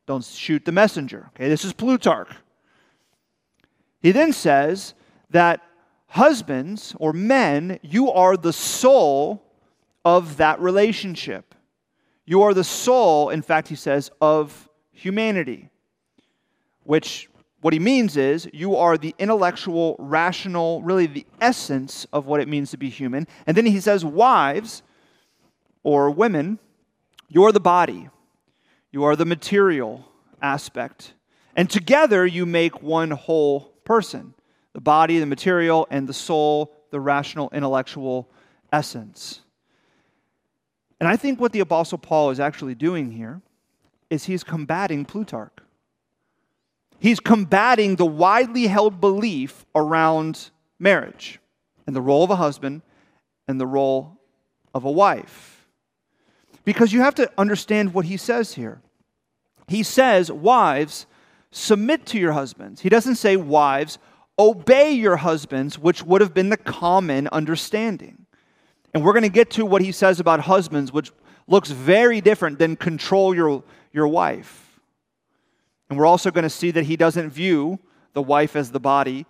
Don't 0.08 0.24
shoot 0.24 0.64
the 0.64 0.72
messenger. 0.72 1.28
Okay, 1.34 1.50
this 1.50 1.66
is 1.66 1.74
Plutarch. 1.74 2.30
He 4.00 4.10
then 4.10 4.32
says 4.32 4.94
that 5.28 5.60
husbands 6.06 6.94
or 6.98 7.12
men, 7.12 7.78
you 7.82 8.10
are 8.10 8.34
the 8.34 8.54
soul 8.54 9.44
of 10.06 10.38
that 10.38 10.60
relationship. 10.60 11.54
You 12.24 12.40
are 12.40 12.54
the 12.54 12.64
soul, 12.64 13.28
in 13.28 13.42
fact, 13.42 13.68
he 13.68 13.74
says, 13.74 14.10
of 14.18 14.70
humanity, 14.92 15.68
which 16.84 17.28
what 17.60 17.74
he 17.74 17.78
means 17.78 18.16
is 18.16 18.48
you 18.54 18.76
are 18.76 18.96
the 18.96 19.14
intellectual, 19.18 19.94
rational, 19.98 20.80
really 20.80 21.06
the 21.06 21.26
essence 21.38 22.06
of 22.14 22.24
what 22.24 22.40
it 22.40 22.48
means 22.48 22.70
to 22.70 22.78
be 22.78 22.88
human. 22.88 23.26
And 23.46 23.54
then 23.54 23.66
he 23.66 23.78
says, 23.78 24.06
wives 24.06 24.82
or 25.82 26.10
women, 26.10 26.58
you're 27.28 27.52
the 27.52 27.60
body, 27.60 28.08
you 28.90 29.04
are 29.04 29.16
the 29.16 29.24
material 29.24 30.04
aspect. 30.40 31.14
And 31.56 31.68
together 31.68 32.26
you 32.26 32.46
make 32.46 32.82
one 32.82 33.10
whole 33.10 33.72
person 33.84 34.34
the 34.74 34.80
body, 34.80 35.18
the 35.18 35.26
material, 35.26 35.88
and 35.90 36.06
the 36.06 36.12
soul, 36.12 36.76
the 36.90 37.00
rational, 37.00 37.50
intellectual 37.52 38.30
essence. 38.72 39.40
And 41.00 41.08
I 41.08 41.16
think 41.16 41.40
what 41.40 41.52
the 41.52 41.60
Apostle 41.60 41.98
Paul 41.98 42.30
is 42.30 42.38
actually 42.38 42.74
doing 42.74 43.10
here 43.10 43.40
is 44.10 44.24
he's 44.24 44.44
combating 44.44 45.04
Plutarch. 45.04 45.58
He's 47.00 47.20
combating 47.20 47.96
the 47.96 48.06
widely 48.06 48.66
held 48.66 49.00
belief 49.00 49.64
around 49.74 50.50
marriage 50.78 51.40
and 51.86 51.94
the 51.94 52.00
role 52.00 52.24
of 52.24 52.30
a 52.30 52.36
husband 52.36 52.82
and 53.46 53.60
the 53.60 53.66
role 53.66 54.18
of 54.74 54.84
a 54.84 54.90
wife. 54.90 55.57
Because 56.68 56.92
you 56.92 57.00
have 57.00 57.14
to 57.14 57.32
understand 57.38 57.94
what 57.94 58.04
he 58.04 58.18
says 58.18 58.52
here. 58.52 58.82
He 59.68 59.82
says, 59.82 60.30
Wives, 60.30 61.06
submit 61.50 62.04
to 62.08 62.18
your 62.18 62.32
husbands. 62.32 62.82
He 62.82 62.90
doesn't 62.90 63.14
say, 63.14 63.38
Wives, 63.38 63.96
obey 64.38 64.92
your 64.92 65.16
husbands, 65.16 65.78
which 65.78 66.02
would 66.02 66.20
have 66.20 66.34
been 66.34 66.50
the 66.50 66.58
common 66.58 67.26
understanding. 67.28 68.26
And 68.92 69.02
we're 69.02 69.14
going 69.14 69.22
to 69.22 69.30
get 69.30 69.48
to 69.52 69.64
what 69.64 69.80
he 69.80 69.92
says 69.92 70.20
about 70.20 70.40
husbands, 70.40 70.92
which 70.92 71.10
looks 71.46 71.70
very 71.70 72.20
different 72.20 72.58
than 72.58 72.76
control 72.76 73.34
your, 73.34 73.64
your 73.90 74.06
wife. 74.06 74.78
And 75.88 75.98
we're 75.98 76.04
also 76.04 76.30
going 76.30 76.42
to 76.42 76.50
see 76.50 76.70
that 76.72 76.84
he 76.84 76.98
doesn't 76.98 77.30
view 77.30 77.78
the 78.12 78.20
wife 78.20 78.56
as 78.56 78.72
the 78.72 78.78
body 78.78 79.24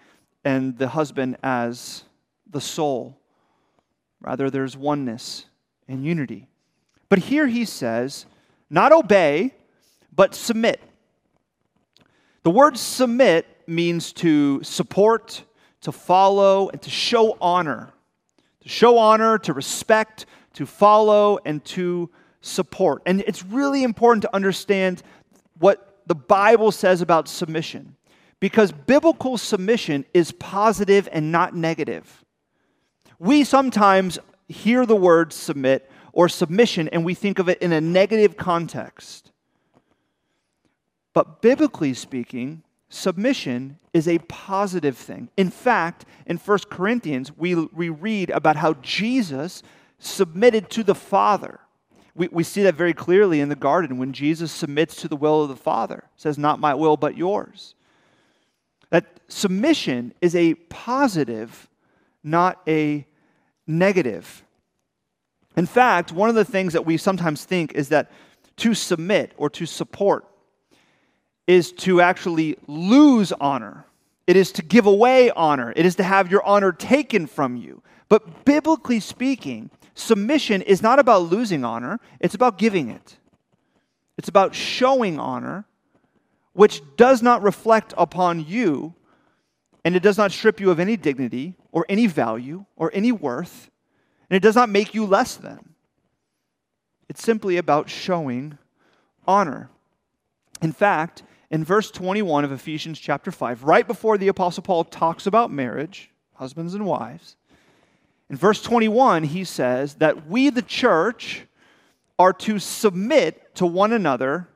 and 0.44 0.76
the 0.76 0.88
husband 0.88 1.36
as 1.44 2.02
the 2.50 2.60
soul. 2.60 3.16
Rather, 4.20 4.50
there's 4.50 4.76
oneness 4.76 5.46
and 5.86 6.04
unity. 6.04 6.48
But 7.08 7.20
here 7.20 7.46
he 7.46 7.64
says, 7.64 8.26
not 8.70 8.92
obey, 8.92 9.54
but 10.14 10.34
submit. 10.34 10.80
The 12.42 12.50
word 12.50 12.76
submit 12.78 13.46
means 13.66 14.12
to 14.14 14.62
support, 14.62 15.42
to 15.82 15.92
follow, 15.92 16.68
and 16.68 16.80
to 16.82 16.90
show 16.90 17.36
honor. 17.40 17.92
To 18.60 18.68
show 18.68 18.98
honor, 18.98 19.38
to 19.38 19.52
respect, 19.52 20.26
to 20.54 20.66
follow, 20.66 21.38
and 21.44 21.64
to 21.66 22.10
support. 22.40 23.02
And 23.06 23.22
it's 23.26 23.44
really 23.44 23.82
important 23.82 24.22
to 24.22 24.34
understand 24.34 25.02
what 25.58 26.00
the 26.06 26.14
Bible 26.14 26.72
says 26.72 27.00
about 27.00 27.28
submission. 27.28 27.96
Because 28.40 28.70
biblical 28.70 29.36
submission 29.36 30.04
is 30.14 30.32
positive 30.32 31.08
and 31.10 31.32
not 31.32 31.54
negative. 31.54 32.24
We 33.18 33.44
sometimes 33.44 34.18
hear 34.48 34.86
the 34.86 34.96
word 34.96 35.32
submit 35.32 35.90
or 36.18 36.28
submission 36.28 36.88
and 36.88 37.04
we 37.04 37.14
think 37.14 37.38
of 37.38 37.48
it 37.48 37.62
in 37.62 37.72
a 37.72 37.80
negative 37.80 38.36
context. 38.36 39.30
But 41.12 41.40
biblically 41.40 41.94
speaking, 41.94 42.64
submission 42.88 43.78
is 43.92 44.08
a 44.08 44.18
positive 44.26 44.96
thing. 44.96 45.28
In 45.36 45.48
fact, 45.48 46.06
in 46.26 46.36
1 46.36 46.58
Corinthians, 46.70 47.30
we, 47.36 47.54
we 47.54 47.88
read 47.88 48.30
about 48.30 48.56
how 48.56 48.74
Jesus 48.82 49.62
submitted 50.00 50.70
to 50.70 50.82
the 50.82 50.96
Father. 50.96 51.60
We, 52.16 52.26
we 52.32 52.42
see 52.42 52.64
that 52.64 52.74
very 52.74 52.94
clearly 52.94 53.38
in 53.40 53.48
the 53.48 53.54
garden 53.54 53.96
when 53.96 54.12
Jesus 54.12 54.50
submits 54.50 54.96
to 55.02 55.06
the 55.06 55.14
will 55.14 55.44
of 55.44 55.48
the 55.48 55.54
Father, 55.54 56.02
says, 56.16 56.36
Not 56.36 56.58
my 56.58 56.74
will, 56.74 56.96
but 56.96 57.16
yours. 57.16 57.76
That 58.90 59.06
submission 59.28 60.14
is 60.20 60.34
a 60.34 60.54
positive, 60.54 61.68
not 62.24 62.60
a 62.66 63.06
negative. 63.68 64.42
In 65.58 65.66
fact, 65.66 66.12
one 66.12 66.28
of 66.28 66.36
the 66.36 66.44
things 66.44 66.72
that 66.74 66.86
we 66.86 66.96
sometimes 66.96 67.44
think 67.44 67.72
is 67.72 67.88
that 67.88 68.12
to 68.58 68.74
submit 68.74 69.32
or 69.36 69.50
to 69.50 69.66
support 69.66 70.24
is 71.48 71.72
to 71.72 72.00
actually 72.00 72.56
lose 72.68 73.32
honor. 73.32 73.84
It 74.28 74.36
is 74.36 74.52
to 74.52 74.62
give 74.62 74.86
away 74.86 75.30
honor. 75.30 75.72
It 75.74 75.84
is 75.84 75.96
to 75.96 76.04
have 76.04 76.30
your 76.30 76.44
honor 76.46 76.70
taken 76.70 77.26
from 77.26 77.56
you. 77.56 77.82
But 78.08 78.44
biblically 78.44 79.00
speaking, 79.00 79.70
submission 79.94 80.62
is 80.62 80.80
not 80.80 81.00
about 81.00 81.22
losing 81.22 81.64
honor, 81.64 81.98
it's 82.20 82.36
about 82.36 82.56
giving 82.56 82.88
it. 82.88 83.16
It's 84.16 84.28
about 84.28 84.54
showing 84.54 85.18
honor, 85.18 85.64
which 86.52 86.82
does 86.96 87.20
not 87.20 87.42
reflect 87.42 87.94
upon 87.98 88.46
you, 88.46 88.94
and 89.84 89.96
it 89.96 90.04
does 90.04 90.18
not 90.18 90.30
strip 90.30 90.60
you 90.60 90.70
of 90.70 90.78
any 90.78 90.96
dignity 90.96 91.56
or 91.72 91.84
any 91.88 92.06
value 92.06 92.64
or 92.76 92.92
any 92.94 93.10
worth, 93.10 93.70
and 94.28 94.36
it 94.36 94.42
does 94.42 94.54
not 94.54 94.68
make 94.68 94.94
you 94.94 95.04
less 95.04 95.36
than. 95.36 95.74
It's 97.08 97.22
simply 97.22 97.56
about 97.56 97.88
showing 97.88 98.58
honor. 99.26 99.70
In 100.60 100.72
fact, 100.72 101.22
in 101.50 101.64
verse 101.64 101.90
21 101.90 102.44
of 102.44 102.52
Ephesians 102.52 102.98
chapter 102.98 103.30
5, 103.30 103.64
right 103.64 103.86
before 103.86 104.18
the 104.18 104.28
Apostle 104.28 104.62
Paul 104.62 104.84
talks 104.84 105.26
about 105.26 105.50
marriage, 105.50 106.10
husbands 106.34 106.74
and 106.74 106.84
wives, 106.84 107.36
in 108.28 108.36
verse 108.36 108.62
21, 108.62 109.24
he 109.24 109.44
says 109.44 109.94
that 109.94 110.26
we, 110.26 110.50
the 110.50 110.62
church, 110.62 111.46
are 112.18 112.32
to 112.34 112.58
submit 112.58 113.54
to 113.54 113.64
one 113.64 113.92
another 113.92 114.48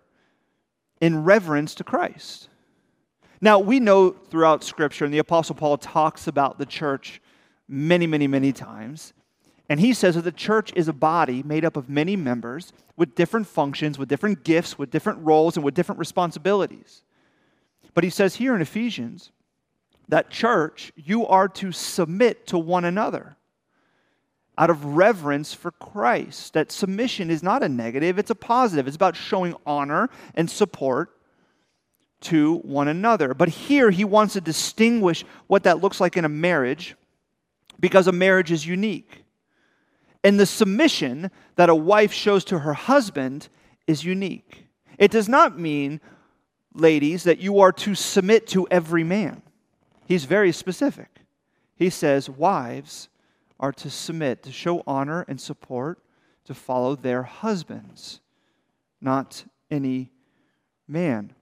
in 1.00 1.24
reverence 1.24 1.74
to 1.76 1.84
Christ. 1.84 2.48
Now, 3.40 3.58
we 3.58 3.80
know 3.80 4.10
throughout 4.10 4.62
Scripture, 4.62 5.04
and 5.04 5.14
the 5.14 5.18
Apostle 5.18 5.54
Paul 5.54 5.78
talks 5.78 6.26
about 6.26 6.58
the 6.58 6.66
church 6.66 7.20
many, 7.66 8.06
many, 8.06 8.26
many 8.26 8.52
times. 8.52 9.14
And 9.72 9.80
he 9.80 9.94
says 9.94 10.16
that 10.16 10.24
the 10.24 10.32
church 10.32 10.70
is 10.76 10.86
a 10.86 10.92
body 10.92 11.42
made 11.42 11.64
up 11.64 11.78
of 11.78 11.88
many 11.88 12.14
members 12.14 12.74
with 12.94 13.14
different 13.14 13.46
functions, 13.46 13.98
with 13.98 14.06
different 14.06 14.44
gifts, 14.44 14.78
with 14.78 14.90
different 14.90 15.20
roles, 15.24 15.56
and 15.56 15.64
with 15.64 15.72
different 15.72 15.98
responsibilities. 15.98 17.00
But 17.94 18.04
he 18.04 18.10
says 18.10 18.34
here 18.34 18.54
in 18.54 18.60
Ephesians 18.60 19.30
that 20.10 20.28
church, 20.28 20.92
you 20.94 21.26
are 21.26 21.48
to 21.48 21.72
submit 21.72 22.46
to 22.48 22.58
one 22.58 22.84
another 22.84 23.38
out 24.58 24.68
of 24.68 24.84
reverence 24.84 25.54
for 25.54 25.70
Christ. 25.70 26.52
That 26.52 26.70
submission 26.70 27.30
is 27.30 27.42
not 27.42 27.62
a 27.62 27.68
negative, 27.70 28.18
it's 28.18 28.30
a 28.30 28.34
positive. 28.34 28.86
It's 28.86 28.96
about 28.96 29.16
showing 29.16 29.54
honor 29.64 30.10
and 30.34 30.50
support 30.50 31.16
to 32.20 32.56
one 32.56 32.88
another. 32.88 33.32
But 33.32 33.48
here 33.48 33.90
he 33.90 34.04
wants 34.04 34.34
to 34.34 34.42
distinguish 34.42 35.24
what 35.46 35.62
that 35.62 35.80
looks 35.80 35.98
like 35.98 36.18
in 36.18 36.26
a 36.26 36.28
marriage 36.28 36.94
because 37.80 38.06
a 38.06 38.12
marriage 38.12 38.52
is 38.52 38.66
unique. 38.66 39.21
And 40.24 40.38
the 40.38 40.46
submission 40.46 41.30
that 41.56 41.68
a 41.68 41.74
wife 41.74 42.12
shows 42.12 42.44
to 42.46 42.60
her 42.60 42.74
husband 42.74 43.48
is 43.86 44.04
unique. 44.04 44.66
It 44.98 45.10
does 45.10 45.28
not 45.28 45.58
mean, 45.58 46.00
ladies, 46.74 47.24
that 47.24 47.38
you 47.38 47.60
are 47.60 47.72
to 47.72 47.94
submit 47.94 48.46
to 48.48 48.68
every 48.70 49.04
man. 49.04 49.42
He's 50.06 50.24
very 50.24 50.52
specific. 50.52 51.08
He 51.74 51.90
says, 51.90 52.30
Wives, 52.30 53.08
are 53.58 53.72
to 53.72 53.88
submit, 53.90 54.42
to 54.42 54.52
show 54.52 54.82
honor 54.86 55.24
and 55.28 55.40
support 55.40 56.00
to 56.44 56.54
follow 56.54 56.96
their 56.96 57.22
husbands, 57.22 58.20
not 59.00 59.44
any 59.70 60.10
man. 60.88 61.32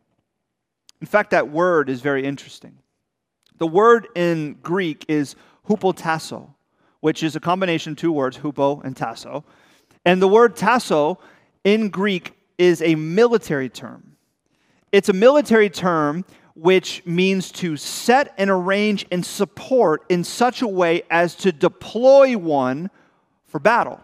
In 1.01 1.07
fact, 1.07 1.31
that 1.31 1.51
word 1.51 1.89
is 1.89 2.03
very 2.03 2.25
interesting. 2.25 2.77
The 3.57 3.67
word 3.67 4.09
in 4.15 4.59
Greek 4.63 5.07
is 5.09 5.35
hupotasso, 5.69 6.55
which 7.01 7.23
is 7.23 7.37
a 7.37 7.41
combination 7.41 7.93
of 7.93 7.99
two 7.99 8.13
words, 8.13 8.39
hupo 8.39 8.85
and 8.85 8.97
tasso. 8.97 9.45
And 10.05 10.21
the 10.21 10.29
word 10.29 10.57
tasso 10.57 11.19
in 11.65 11.89
Greek 11.89 12.35
is 12.59 12.83
a 12.83 12.95
military 12.95 13.69
term. 13.69 14.17
It's 14.93 15.09
a 15.09 15.15
military 15.15 15.71
term 15.71 16.25
which 16.55 17.05
means 17.07 17.51
to 17.53 17.77
set 17.77 18.35
and 18.37 18.51
arrange 18.51 19.07
and 19.11 19.25
support 19.25 20.05
in 20.09 20.25
such 20.25 20.63
a 20.63 20.69
way 20.69 21.03
as 21.11 21.35
to 21.37 21.53
deploy 21.53 22.37
one 22.37 22.91
for 23.47 23.59
battle. 23.59 24.01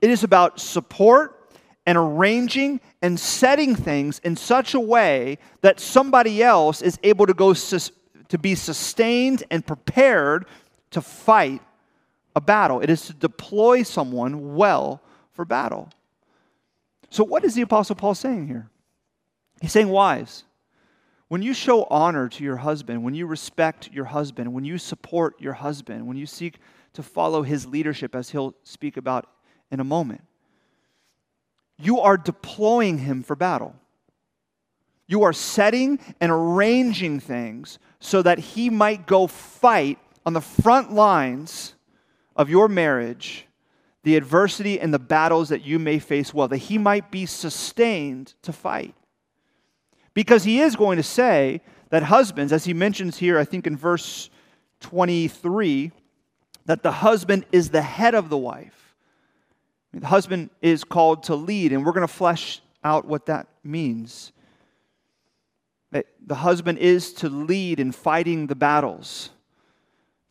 It 0.00 0.10
is 0.10 0.24
about 0.24 0.60
support 0.60 1.38
and 1.86 1.96
arranging 1.96 2.80
and 3.00 3.18
setting 3.18 3.74
things 3.74 4.18
in 4.20 4.36
such 4.36 4.74
a 4.74 4.80
way 4.80 5.38
that 5.62 5.80
somebody 5.80 6.42
else 6.42 6.82
is 6.82 6.98
able 7.02 7.26
to 7.26 7.34
go 7.34 7.52
sus- 7.52 7.92
to 8.28 8.38
be 8.38 8.54
sustained 8.54 9.44
and 9.50 9.66
prepared 9.66 10.46
to 10.92 11.00
fight 11.00 11.62
a 12.34 12.40
battle. 12.40 12.80
It 12.80 12.90
is 12.90 13.06
to 13.06 13.12
deploy 13.12 13.82
someone 13.82 14.54
well 14.54 15.02
for 15.32 15.44
battle. 15.44 15.90
So, 17.10 17.24
what 17.24 17.44
is 17.44 17.54
the 17.54 17.62
Apostle 17.62 17.96
Paul 17.96 18.14
saying 18.14 18.46
here? 18.46 18.70
He's 19.60 19.72
saying, 19.72 19.88
Wives, 19.88 20.44
when 21.28 21.42
you 21.42 21.54
show 21.54 21.84
honor 21.84 22.28
to 22.28 22.44
your 22.44 22.56
husband, 22.56 23.02
when 23.02 23.14
you 23.14 23.26
respect 23.26 23.90
your 23.92 24.06
husband, 24.06 24.52
when 24.52 24.64
you 24.64 24.78
support 24.78 25.40
your 25.40 25.54
husband, 25.54 26.06
when 26.06 26.16
you 26.16 26.26
seek 26.26 26.58
to 26.94 27.02
follow 27.02 27.42
his 27.42 27.66
leadership, 27.66 28.14
as 28.14 28.30
he'll 28.30 28.54
speak 28.64 28.96
about 28.96 29.28
in 29.70 29.80
a 29.80 29.84
moment. 29.84 30.22
You 31.78 32.00
are 32.00 32.16
deploying 32.16 32.98
him 32.98 33.22
for 33.22 33.34
battle. 33.34 33.74
You 35.06 35.24
are 35.24 35.32
setting 35.32 35.98
and 36.20 36.30
arranging 36.30 37.20
things 37.20 37.78
so 37.98 38.22
that 38.22 38.38
he 38.38 38.70
might 38.70 39.06
go 39.06 39.26
fight 39.26 39.98
on 40.24 40.32
the 40.32 40.40
front 40.40 40.92
lines 40.92 41.74
of 42.36 42.48
your 42.48 42.68
marriage 42.68 43.46
the 44.04 44.16
adversity 44.16 44.80
and 44.80 44.92
the 44.92 44.98
battles 44.98 45.48
that 45.50 45.64
you 45.64 45.78
may 45.78 45.98
face 45.98 46.34
well, 46.34 46.48
that 46.48 46.56
he 46.56 46.76
might 46.76 47.10
be 47.10 47.26
sustained 47.26 48.34
to 48.42 48.52
fight. 48.52 48.94
Because 50.14 50.44
he 50.44 50.60
is 50.60 50.76
going 50.76 50.96
to 50.96 51.02
say 51.02 51.60
that 51.90 52.02
husbands, 52.04 52.52
as 52.52 52.64
he 52.64 52.74
mentions 52.74 53.18
here, 53.18 53.38
I 53.38 53.44
think 53.44 53.66
in 53.66 53.76
verse 53.76 54.28
23, 54.80 55.92
that 56.66 56.82
the 56.82 56.92
husband 56.92 57.46
is 57.52 57.70
the 57.70 57.82
head 57.82 58.14
of 58.14 58.28
the 58.28 58.36
wife. 58.36 58.94
The 59.94 60.06
husband 60.06 60.50
is 60.60 60.84
called 60.84 61.24
to 61.24 61.36
lead, 61.36 61.72
and 61.72 61.84
we're 61.84 61.92
going 61.92 62.06
to 62.06 62.12
flesh 62.12 62.60
out 62.82 63.04
what 63.04 63.26
that 63.26 63.46
means. 63.62 64.32
That 65.92 66.06
the 66.24 66.34
husband 66.34 66.78
is 66.78 67.12
to 67.14 67.28
lead 67.28 67.78
in 67.78 67.92
fighting 67.92 68.46
the 68.46 68.54
battles, 68.54 69.30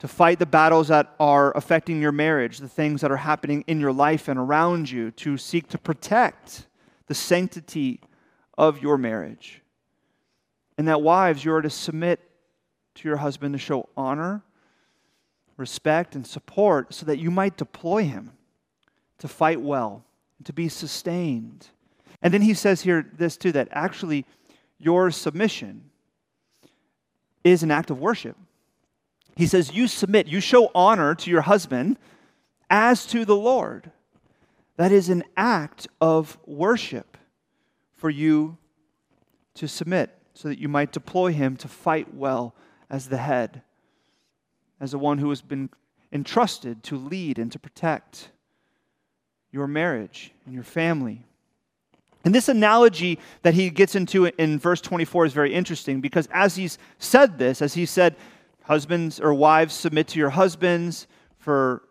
to 0.02 0.08
fight 0.08 0.40
the 0.40 0.48
battles 0.48 0.88
that 0.88 1.14
are 1.20 1.56
affecting 1.56 2.02
your 2.02 2.12
marriage, 2.12 2.58
the 2.58 2.68
things 2.68 3.02
that 3.02 3.12
are 3.12 3.18
happening 3.18 3.64
in 3.68 3.80
your 3.80 3.94
life 3.94 4.28
and 4.28 4.40
around 4.40 4.90
you, 4.90 5.12
to 5.12 5.38
seek 5.38 5.68
to 5.70 5.78
protect 5.78 6.66
the 7.06 7.14
sanctity 7.14 8.02
of 8.58 8.82
your 8.82 8.98
marriage. 8.98 9.62
And 10.76 10.88
that 10.88 11.04
wives, 11.04 11.46
you 11.46 11.54
are 11.54 11.62
to 11.62 11.70
submit 11.70 12.20
to 12.96 13.08
your 13.08 13.18
husband 13.18 13.54
to 13.54 13.60
show 13.60 13.90
honor, 13.96 14.42
respect, 15.56 16.16
and 16.16 16.26
support 16.26 16.96
so 16.96 17.06
that 17.06 17.20
you 17.20 17.30
might 17.30 17.56
deploy 17.56 18.04
him 18.04 18.32
to 19.20 19.28
fight 19.28 19.62
well, 19.62 20.04
to 20.46 20.52
be 20.52 20.68
sustained. 20.68 21.68
And 22.24 22.34
then 22.34 22.42
he 22.42 22.56
says 22.56 22.82
here 22.82 23.08
this 23.20 23.38
too 23.38 23.52
that 23.52 23.68
actually 23.70 24.26
your 24.80 25.12
submission 25.12 25.92
is 27.44 27.62
an 27.62 27.70
act 27.70 27.92
of 27.92 28.00
worship. 28.00 28.36
He 29.36 29.48
says, 29.48 29.74
You 29.74 29.88
submit, 29.88 30.28
you 30.28 30.40
show 30.40 30.72
honor 30.76 31.16
to 31.16 31.30
your 31.32 31.42
husband 31.42 31.98
as 32.70 33.06
to 33.08 33.26
the 33.26 33.36
Lord. 33.36 33.92
That 34.78 34.92
is 34.92 35.10
an 35.10 35.24
act 35.38 35.88
of 36.00 36.38
worship 36.46 37.18
for 37.96 38.10
you 38.10 38.58
to 39.56 39.68
submit 39.68 40.10
so 40.34 40.48
that 40.48 40.60
you 40.60 40.68
might 40.68 40.92
deploy 40.92 41.34
him 41.34 41.56
to 41.58 41.68
fight 41.68 42.14
well 42.14 42.56
as 42.90 43.10
the 43.10 43.18
head, 43.18 43.62
as 44.80 44.92
the 44.92 44.98
one 44.98 45.20
who 45.20 45.30
has 45.30 45.42
been 45.42 45.70
entrusted 46.12 46.84
to 46.84 46.98
lead 46.98 47.38
and 47.38 47.52
to 47.52 47.60
protect 47.60 48.32
your 49.52 49.68
marriage 49.68 50.32
and 50.46 50.54
your 50.54 50.64
family. 50.64 51.26
And 52.24 52.36
this 52.36 52.50
analogy 52.50 53.20
that 53.42 53.54
he 53.54 53.70
gets 53.70 53.96
into 53.96 54.26
in 54.26 54.60
verse 54.60 54.82
24 54.82 55.26
is 55.26 55.34
very 55.34 55.54
interesting 55.54 56.02
because 56.02 56.28
as 56.32 56.56
he's 56.56 56.78
said 57.00 57.38
this, 57.38 57.62
as 57.62 57.74
he 57.74 57.86
said, 57.86 58.16
husbands 58.64 59.20
or 59.20 59.34
wives 59.34 59.74
submit 59.74 60.08
to 60.10 60.20
your 60.20 60.30
husbands, 60.30 61.08
for 61.38 61.84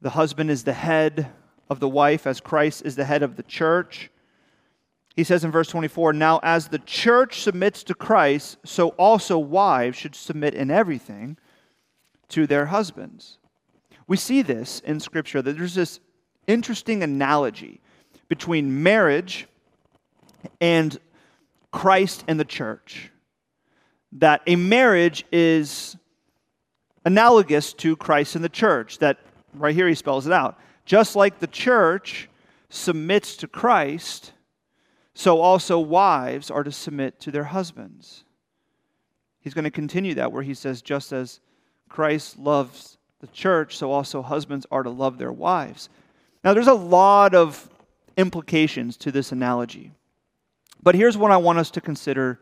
the 0.00 0.10
husband 0.10 0.50
is 0.50 0.64
the 0.64 0.72
head 0.72 1.30
of 1.68 1.80
the 1.80 1.88
wife, 1.88 2.26
as 2.26 2.40
Christ 2.40 2.82
is 2.84 2.96
the 2.96 3.04
head 3.04 3.22
of 3.22 3.36
the 3.36 3.42
church. 3.42 4.10
He 5.16 5.24
says 5.24 5.44
in 5.44 5.50
verse 5.50 5.68
24, 5.68 6.12
Now 6.12 6.40
as 6.42 6.68
the 6.68 6.78
church 6.78 7.40
submits 7.40 7.82
to 7.84 7.94
Christ, 7.94 8.58
so 8.64 8.90
also 8.90 9.38
wives 9.38 9.96
should 9.96 10.14
submit 10.14 10.54
in 10.54 10.70
everything 10.70 11.38
to 12.28 12.46
their 12.46 12.66
husbands. 12.66 13.38
We 14.06 14.16
see 14.16 14.42
this 14.42 14.80
in 14.80 15.00
Scripture 15.00 15.42
that 15.42 15.56
there's 15.56 15.74
this 15.74 16.00
interesting 16.46 17.02
analogy 17.02 17.80
between 18.28 18.82
marriage 18.82 19.46
and 20.60 20.98
Christ 21.72 22.24
and 22.28 22.38
the 22.38 22.44
church. 22.44 23.10
That 24.12 24.42
a 24.46 24.56
marriage 24.56 25.24
is 25.32 25.96
analogous 27.04 27.72
to 27.74 27.96
Christ 27.96 28.34
and 28.34 28.44
the 28.44 28.48
church. 28.48 28.98
That 28.98 29.18
right 29.54 29.74
here 29.74 29.88
he 29.88 29.94
spells 29.94 30.26
it 30.26 30.32
out. 30.32 30.58
Just 30.84 31.16
like 31.16 31.38
the 31.38 31.46
church 31.46 32.28
submits 32.68 33.36
to 33.36 33.48
Christ, 33.48 34.32
so 35.14 35.40
also 35.40 35.78
wives 35.78 36.50
are 36.50 36.62
to 36.62 36.72
submit 36.72 37.20
to 37.20 37.30
their 37.30 37.44
husbands. 37.44 38.24
He's 39.40 39.54
going 39.54 39.64
to 39.64 39.70
continue 39.70 40.14
that 40.14 40.32
where 40.32 40.42
he 40.42 40.54
says, 40.54 40.82
just 40.82 41.12
as 41.12 41.40
Christ 41.88 42.38
loves 42.38 42.98
the 43.20 43.26
church, 43.28 43.76
so 43.76 43.92
also 43.92 44.22
husbands 44.22 44.66
are 44.70 44.82
to 44.82 44.90
love 44.90 45.18
their 45.18 45.32
wives. 45.32 45.88
Now, 46.44 46.52
there's 46.52 46.66
a 46.66 46.74
lot 46.74 47.34
of 47.34 47.68
implications 48.16 48.96
to 48.98 49.12
this 49.12 49.32
analogy, 49.32 49.92
but 50.82 50.94
here's 50.94 51.16
what 51.16 51.30
I 51.30 51.36
want 51.36 51.58
us 51.58 51.70
to 51.72 51.80
consider 51.80 52.40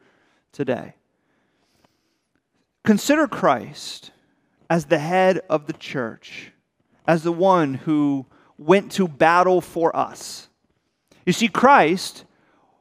today. 0.53 0.95
Consider 2.85 3.27
Christ 3.27 4.11
as 4.69 4.87
the 4.87 4.99
head 4.99 5.41
of 5.49 5.67
the 5.67 5.73
church, 5.73 6.53
as 7.07 7.23
the 7.23 7.33
one 7.33 7.75
who 7.75 8.27
went 8.59 8.93
to 8.93 9.09
battle 9.09 9.61
for 9.61 9.95
us. 9.97 10.49
You 11.27 11.33
see, 11.33 11.49
Christ 11.49 12.25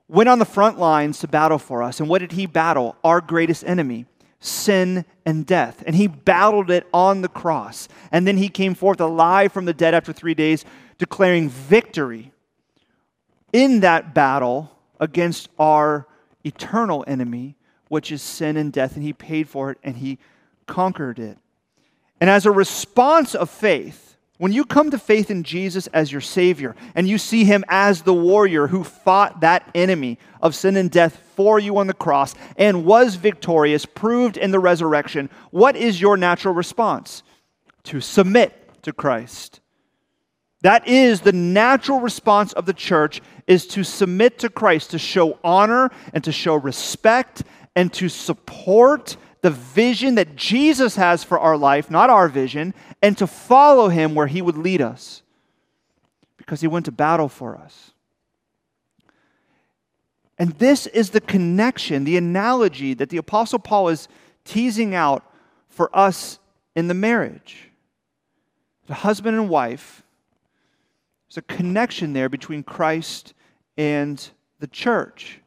went 0.08 0.30
on 0.30 0.40
the 0.40 0.46
front 0.46 0.78
lines 0.78 1.20
to 1.20 1.28
battle 1.28 1.58
for 1.58 1.82
us. 1.82 2.00
And 2.00 2.10
what 2.10 2.20
did 2.20 2.34
he 2.34 2.46
battle? 2.46 2.96
Our 3.04 3.22
greatest 3.22 3.64
enemy, 3.64 4.06
sin 4.40 5.06
and 5.26 5.46
death. 5.46 5.84
And 5.88 5.96
he 5.96 6.08
battled 6.08 6.70
it 6.70 6.86
on 6.94 7.22
the 7.22 7.30
cross. 7.30 7.88
And 8.12 8.28
then 8.28 8.38
he 8.38 8.50
came 8.50 8.76
forth 8.76 9.00
alive 9.00 9.52
from 9.54 9.66
the 9.66 9.74
dead 9.74 9.94
after 9.94 10.14
three 10.14 10.34
days 10.34 10.66
declaring 10.98 11.50
victory 11.50 12.32
in 13.52 13.80
that 13.80 14.14
battle 14.14 14.72
against 15.00 15.50
our 15.58 16.08
eternal 16.44 17.04
enemy, 17.08 17.56
which 17.94 18.12
is 18.12 18.24
sin 18.24 18.58
and 18.58 18.74
death. 18.74 18.96
And 18.96 19.04
he 19.04 19.14
paid 19.14 19.48
for 19.48 19.70
it 19.70 19.78
and 19.84 19.96
he 19.96 20.18
conquered 20.66 21.20
it. 21.20 21.38
And 22.20 22.28
as 22.28 22.48
a 22.48 22.52
response 22.52 23.36
of 23.36 23.52
faith, 23.52 24.18
when 24.40 24.52
you 24.52 24.66
come 24.66 24.90
to 24.90 24.98
faith 24.98 25.30
in 25.30 25.44
Jesus 25.44 25.86
as 25.88 26.12
your 26.12 26.20
Savior 26.20 26.76
and 26.96 27.08
you 27.08 27.20
see 27.20 27.44
Him 27.44 27.64
as 27.68 28.02
the 28.02 28.14
warrior 28.14 28.66
who 28.66 28.84
fought 28.84 29.42
that 29.42 29.70
enemy 29.76 30.18
of 30.42 30.56
sin 30.56 30.76
and 30.76 30.90
death 30.90 31.22
for 31.36 31.60
you 31.60 31.78
on 31.78 31.86
the 31.86 31.94
cross 31.94 32.34
and 32.58 32.84
was 32.84 33.16
victorious, 33.16 33.86
proved 33.86 34.38
in 34.38 34.50
the 34.50 34.60
resurrection, 34.60 35.30
what 35.52 35.76
is 35.76 36.02
your 36.02 36.18
natural 36.18 36.56
response? 36.56 37.22
To 37.84 38.02
submit 38.02 38.82
to 38.82 38.92
Christ. 38.92 39.62
That 40.62 40.88
is 40.88 41.22
the 41.22 41.34
natural 41.34 42.00
response 42.00 42.54
of 42.54 42.66
the 42.66 42.74
church 42.74 43.22
is 43.48 43.68
to 43.68 43.84
submit 43.84 44.40
to 44.40 44.50
Christ, 44.50 44.92
to 44.92 44.98
show 44.98 45.38
honor 45.44 45.92
and 46.14 46.24
to 46.24 46.32
show 46.32 46.56
respect 46.56 47.44
and 47.76 47.92
to 47.94 48.10
support 48.10 49.18
the 49.42 49.52
vision 49.52 50.16
that 50.16 50.36
Jesus 50.36 50.96
has 50.96 51.24
for 51.24 51.38
our 51.38 51.58
life, 51.58 51.92
not 51.92 52.10
our 52.10 52.30
vision, 52.30 52.74
and 53.02 53.18
to 53.18 53.28
follow 53.28 53.90
him 53.90 54.16
where 54.16 54.28
he 54.28 54.42
would 54.42 54.58
lead 54.58 54.82
us 54.82 55.22
because 56.38 56.62
he 56.62 56.68
went 56.68 56.86
to 56.86 56.92
battle 56.92 57.28
for 57.28 57.58
us. 57.58 57.92
And 60.38 60.54
this 60.54 60.88
is 60.88 61.12
the 61.12 61.22
connection, 61.22 62.06
the 62.06 62.18
analogy 62.18 62.94
that 62.96 63.10
the 63.10 63.18
Apostle 63.18 63.60
Paul 63.60 63.90
is 63.90 64.08
teasing 64.46 64.96
out 64.96 65.24
for 65.70 65.90
us 65.96 66.40
in 66.76 66.88
the 66.88 66.94
marriage. 66.94 67.70
The 68.88 68.96
husband 68.96 69.38
and 69.38 69.50
wife 69.50 70.04
There's 71.28 71.38
a 71.38 71.42
connection 71.42 72.14
there 72.14 72.30
between 72.30 72.64
Christ 72.64 73.34
and 73.78 74.26
the 74.60 74.68
church. 74.68 75.40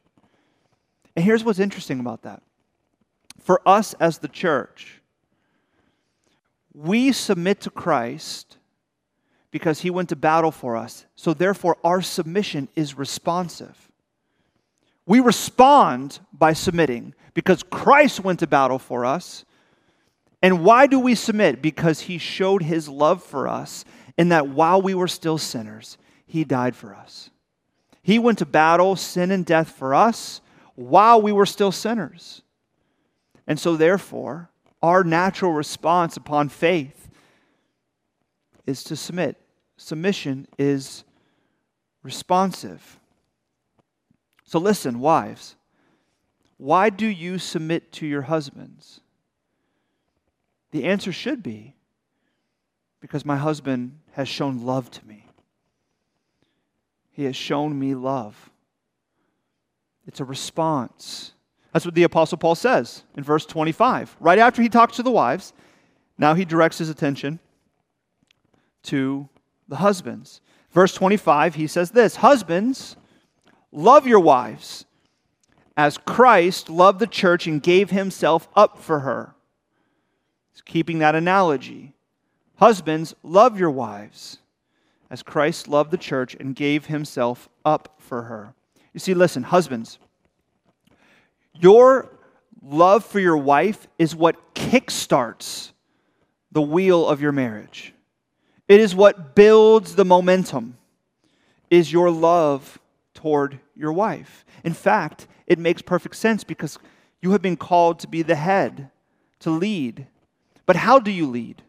And 1.17 1.25
here's 1.25 1.43
what's 1.43 1.57
interesting 1.57 1.99
about 1.99 2.21
that. 2.21 2.43
For 3.39 3.59
us 3.67 3.95
as 3.95 4.19
the 4.19 4.27
church, 4.27 5.01
we 6.75 7.11
submit 7.11 7.61
to 7.61 7.71
Christ 7.71 8.57
because 9.49 9.79
he 9.79 9.89
went 9.89 10.09
to 10.09 10.15
battle 10.15 10.51
for 10.51 10.77
us. 10.77 11.07
So 11.15 11.33
therefore, 11.33 11.77
our 11.83 12.03
submission 12.03 12.67
is 12.75 12.99
responsive. 12.99 13.89
We 15.07 15.19
respond 15.19 16.19
by 16.31 16.53
submitting 16.53 17.15
because 17.33 17.63
Christ 17.63 18.19
went 18.19 18.37
to 18.41 18.47
battle 18.47 18.77
for 18.77 19.03
us. 19.03 19.43
And 20.43 20.63
why 20.63 20.85
do 20.85 20.99
we 20.99 21.15
submit? 21.15 21.63
Because 21.63 22.01
he 22.01 22.19
showed 22.19 22.61
his 22.61 22.87
love 22.87 23.23
for 23.23 23.47
us 23.47 23.85
in 24.19 24.29
that 24.29 24.49
while 24.49 24.83
we 24.83 24.93
were 24.93 25.07
still 25.07 25.39
sinners, 25.39 25.97
he 26.27 26.43
died 26.43 26.75
for 26.75 26.93
us. 26.93 27.31
He 28.03 28.19
went 28.19 28.37
to 28.37 28.45
battle 28.45 28.95
sin 28.95 29.31
and 29.31 29.43
death 29.43 29.71
for 29.71 29.95
us 29.95 30.41
while 30.77 31.19
we 31.19 31.31
were 31.31 31.45
still 31.47 31.71
sinners. 31.71 32.43
And 33.47 33.59
so, 33.59 33.75
therefore, 33.75 34.49
our 34.81 35.03
natural 35.03 35.51
response 35.51 36.17
upon 36.17 36.49
faith 36.49 37.09
is 38.67 38.83
to 38.85 38.95
submit. 38.95 39.37
Submission 39.77 40.47
is 40.59 41.03
responsive. 42.03 42.99
So, 44.43 44.59
listen, 44.59 44.99
wives, 44.99 45.55
why 46.57 46.91
do 46.91 47.07
you 47.07 47.39
submit 47.39 47.91
to 47.93 48.05
your 48.05 48.23
husbands? 48.23 49.01
The 50.69 50.83
answer 50.83 51.11
should 51.11 51.41
be 51.41 51.73
because 52.99 53.25
my 53.25 53.37
husband 53.37 53.97
has 54.11 54.29
shown 54.29 54.63
love 54.63 54.91
to 54.91 55.07
me. 55.07 55.25
He 57.11 57.23
has 57.23 57.35
shown 57.35 57.79
me 57.79 57.95
love. 57.95 58.51
It's 60.07 60.19
a 60.19 60.25
response. 60.25 61.33
That's 61.73 61.85
what 61.85 61.93
the 61.93 62.03
Apostle 62.03 62.37
Paul 62.37 62.55
says 62.55 63.03
in 63.15 63.23
verse 63.23 63.45
25. 63.45 64.15
Right 64.19 64.39
after 64.39 64.61
he 64.61 64.69
talks 64.69 64.95
to 64.95 65.03
the 65.03 65.11
wives, 65.11 65.53
now 66.17 66.33
he 66.33 66.45
directs 66.45 66.77
his 66.77 66.89
attention 66.89 67.39
to 68.83 69.27
the 69.67 69.75
husbands. 69.75 70.41
Verse 70.71 70.93
25, 70.93 71.55
he 71.55 71.67
says 71.67 71.91
this 71.91 72.17
Husbands, 72.17 72.95
love 73.71 74.07
your 74.07 74.19
wives 74.19 74.85
as 75.75 75.97
Christ 75.99 76.69
loved 76.69 76.99
the 76.99 77.07
church 77.07 77.45
and 77.45 77.61
gave 77.61 77.91
himself 77.91 78.47
up 78.55 78.79
for 78.79 79.01
her. 79.01 79.35
He's 80.53 80.61
keeping 80.61 80.99
that 80.99 81.15
analogy. 81.15 81.93
Husbands, 82.55 83.13
love 83.21 83.59
your 83.59 83.69
wives 83.69 84.39
as 85.09 85.21
Christ 85.21 85.67
loved 85.67 85.91
the 85.91 85.97
church 85.97 86.35
and 86.39 86.55
gave 86.55 86.87
himself 86.87 87.47
up 87.63 87.95
for 87.99 88.23
her. 88.23 88.55
You 88.93 88.99
see, 88.99 89.13
listen, 89.13 89.43
husbands, 89.43 89.99
your 91.53 92.09
love 92.61 93.05
for 93.05 93.19
your 93.19 93.37
wife 93.37 93.87
is 93.97 94.15
what 94.15 94.55
kickstarts 94.55 95.71
the 96.51 96.61
wheel 96.61 97.07
of 97.07 97.21
your 97.21 97.31
marriage. 97.31 97.93
It 98.67 98.79
is 98.79 98.95
what 98.95 99.35
builds 99.35 99.95
the 99.95 100.05
momentum, 100.05 100.77
is 101.69 101.91
your 101.91 102.11
love 102.11 102.79
toward 103.13 103.59
your 103.75 103.93
wife. 103.93 104.45
In 104.63 104.73
fact, 104.73 105.27
it 105.45 105.59
makes 105.59 105.81
perfect 105.81 106.15
sense 106.15 106.43
because 106.43 106.77
you 107.21 107.31
have 107.31 107.41
been 107.41 107.57
called 107.57 107.99
to 107.99 108.07
be 108.07 108.21
the 108.21 108.35
head, 108.35 108.89
to 109.39 109.49
lead. 109.49 110.07
But 110.65 110.75
how 110.75 110.99
do 110.99 111.11
you 111.11 111.27
lead? 111.27 111.61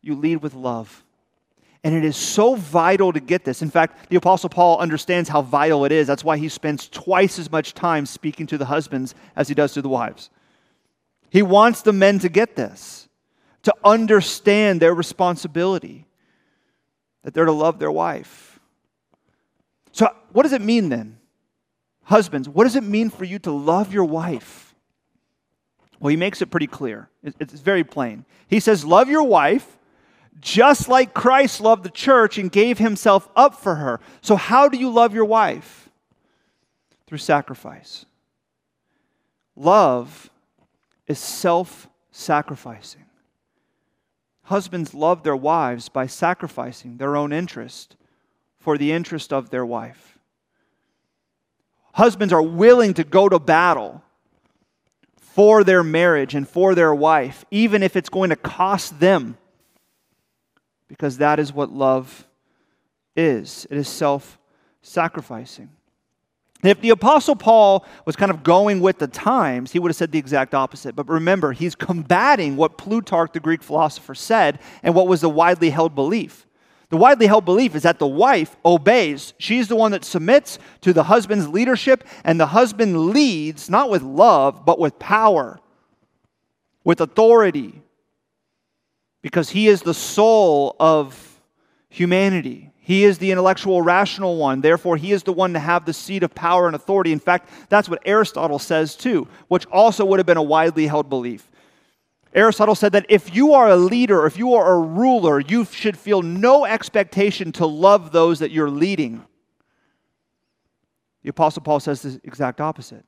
You 0.00 0.14
lead 0.14 0.36
with 0.36 0.54
love. 0.54 1.04
And 1.86 1.94
it 1.94 2.04
is 2.04 2.16
so 2.16 2.56
vital 2.56 3.12
to 3.12 3.20
get 3.20 3.44
this. 3.44 3.62
In 3.62 3.70
fact, 3.70 4.10
the 4.10 4.16
Apostle 4.16 4.48
Paul 4.48 4.78
understands 4.78 5.28
how 5.28 5.40
vital 5.40 5.84
it 5.84 5.92
is. 5.92 6.08
That's 6.08 6.24
why 6.24 6.36
he 6.36 6.48
spends 6.48 6.88
twice 6.88 7.38
as 7.38 7.48
much 7.48 7.74
time 7.74 8.06
speaking 8.06 8.48
to 8.48 8.58
the 8.58 8.64
husbands 8.64 9.14
as 9.36 9.46
he 9.46 9.54
does 9.54 9.72
to 9.74 9.82
the 9.82 9.88
wives. 9.88 10.28
He 11.30 11.42
wants 11.42 11.82
the 11.82 11.92
men 11.92 12.18
to 12.18 12.28
get 12.28 12.56
this, 12.56 13.08
to 13.62 13.72
understand 13.84 14.82
their 14.82 14.94
responsibility, 14.94 16.08
that 17.22 17.34
they're 17.34 17.44
to 17.44 17.52
love 17.52 17.78
their 17.78 17.92
wife. 17.92 18.58
So, 19.92 20.12
what 20.32 20.42
does 20.42 20.54
it 20.54 20.62
mean 20.62 20.88
then? 20.88 21.18
Husbands, 22.02 22.48
what 22.48 22.64
does 22.64 22.74
it 22.74 22.82
mean 22.82 23.10
for 23.10 23.22
you 23.22 23.38
to 23.38 23.52
love 23.52 23.94
your 23.94 24.06
wife? 24.06 24.74
Well, 26.00 26.10
he 26.10 26.16
makes 26.16 26.42
it 26.42 26.50
pretty 26.50 26.66
clear. 26.66 27.10
It's 27.22 27.60
very 27.60 27.84
plain. 27.84 28.24
He 28.48 28.58
says, 28.58 28.84
Love 28.84 29.08
your 29.08 29.22
wife 29.22 29.75
just 30.40 30.88
like 30.88 31.14
Christ 31.14 31.60
loved 31.60 31.82
the 31.82 31.90
church 31.90 32.38
and 32.38 32.50
gave 32.50 32.78
himself 32.78 33.28
up 33.34 33.54
for 33.54 33.76
her. 33.76 34.00
So, 34.20 34.36
how 34.36 34.68
do 34.68 34.76
you 34.76 34.90
love 34.90 35.14
your 35.14 35.24
wife? 35.24 35.90
Through 37.06 37.18
sacrifice. 37.18 38.04
Love 39.54 40.30
is 41.06 41.18
self 41.18 41.88
sacrificing. 42.10 43.04
Husbands 44.44 44.94
love 44.94 45.22
their 45.22 45.36
wives 45.36 45.88
by 45.88 46.06
sacrificing 46.06 46.98
their 46.98 47.16
own 47.16 47.32
interest 47.32 47.96
for 48.58 48.78
the 48.78 48.92
interest 48.92 49.32
of 49.32 49.50
their 49.50 49.66
wife. 49.66 50.18
Husbands 51.94 52.32
are 52.32 52.42
willing 52.42 52.94
to 52.94 53.04
go 53.04 53.28
to 53.28 53.38
battle 53.38 54.02
for 55.18 55.64
their 55.64 55.82
marriage 55.82 56.34
and 56.34 56.48
for 56.48 56.74
their 56.74 56.94
wife, 56.94 57.44
even 57.50 57.82
if 57.82 57.96
it's 57.96 58.08
going 58.08 58.30
to 58.30 58.36
cost 58.36 59.00
them 59.00 59.36
because 60.88 61.18
that 61.18 61.38
is 61.38 61.52
what 61.52 61.70
love 61.70 62.26
is 63.16 63.66
it 63.70 63.76
is 63.76 63.88
self 63.88 64.38
sacrificing. 64.82 65.70
If 66.62 66.80
the 66.80 66.90
Apostle 66.90 67.36
Paul 67.36 67.84
was 68.06 68.16
kind 68.16 68.30
of 68.30 68.42
going 68.42 68.80
with 68.80 68.98
the 68.98 69.06
times, 69.06 69.72
he 69.72 69.78
would 69.78 69.90
have 69.90 69.96
said 69.96 70.10
the 70.10 70.18
exact 70.18 70.54
opposite. 70.54 70.96
But 70.96 71.08
remember, 71.08 71.52
he's 71.52 71.74
combating 71.74 72.56
what 72.56 72.78
Plutarch, 72.78 73.32
the 73.32 73.40
Greek 73.40 73.62
philosopher, 73.62 74.14
said 74.14 74.58
and 74.82 74.94
what 74.94 75.06
was 75.06 75.20
the 75.20 75.28
widely 75.28 75.70
held 75.70 75.94
belief. 75.94 76.46
The 76.88 76.96
widely 76.96 77.26
held 77.26 77.44
belief 77.44 77.74
is 77.74 77.82
that 77.82 77.98
the 77.98 78.06
wife 78.06 78.56
obeys. 78.64 79.34
She's 79.38 79.68
the 79.68 79.76
one 79.76 79.92
that 79.92 80.04
submits 80.04 80.58
to 80.82 80.92
the 80.92 81.04
husband's 81.04 81.48
leadership, 81.48 82.04
and 82.24 82.38
the 82.38 82.46
husband 82.46 83.08
leads 83.08 83.68
not 83.68 83.90
with 83.90 84.02
love, 84.02 84.64
but 84.64 84.78
with 84.78 84.98
power, 84.98 85.58
with 86.84 87.00
authority, 87.00 87.82
because 89.26 89.50
he 89.50 89.66
is 89.66 89.82
the 89.82 89.92
soul 89.92 90.76
of 90.78 91.40
humanity. 91.88 92.70
He 92.76 93.02
is 93.02 93.18
the 93.18 93.32
intellectual, 93.32 93.82
rational 93.82 94.36
one. 94.36 94.60
Therefore, 94.60 94.96
he 94.96 95.10
is 95.10 95.24
the 95.24 95.32
one 95.32 95.52
to 95.54 95.58
have 95.58 95.84
the 95.84 95.92
seat 95.92 96.22
of 96.22 96.32
power 96.32 96.68
and 96.68 96.76
authority. 96.76 97.10
In 97.10 97.18
fact, 97.18 97.50
that's 97.68 97.88
what 97.88 98.00
Aristotle 98.06 98.60
says 98.60 98.94
too, 98.94 99.26
which 99.48 99.66
also 99.66 100.04
would 100.04 100.20
have 100.20 100.26
been 100.26 100.36
a 100.36 100.42
widely 100.44 100.86
held 100.86 101.08
belief. 101.08 101.50
Aristotle 102.34 102.76
said 102.76 102.92
that 102.92 103.04
if 103.08 103.34
you 103.34 103.52
are 103.54 103.68
a 103.68 103.74
leader, 103.74 104.26
if 104.26 104.38
you 104.38 104.54
are 104.54 104.74
a 104.74 104.78
ruler, 104.78 105.40
you 105.40 105.64
should 105.64 105.98
feel 105.98 106.22
no 106.22 106.64
expectation 106.64 107.50
to 107.50 107.66
love 107.66 108.12
those 108.12 108.38
that 108.38 108.52
you're 108.52 108.70
leading. 108.70 109.24
The 111.24 111.30
Apostle 111.30 111.64
Paul 111.64 111.80
says 111.80 112.02
the 112.02 112.20
exact 112.22 112.60
opposite. 112.60 113.04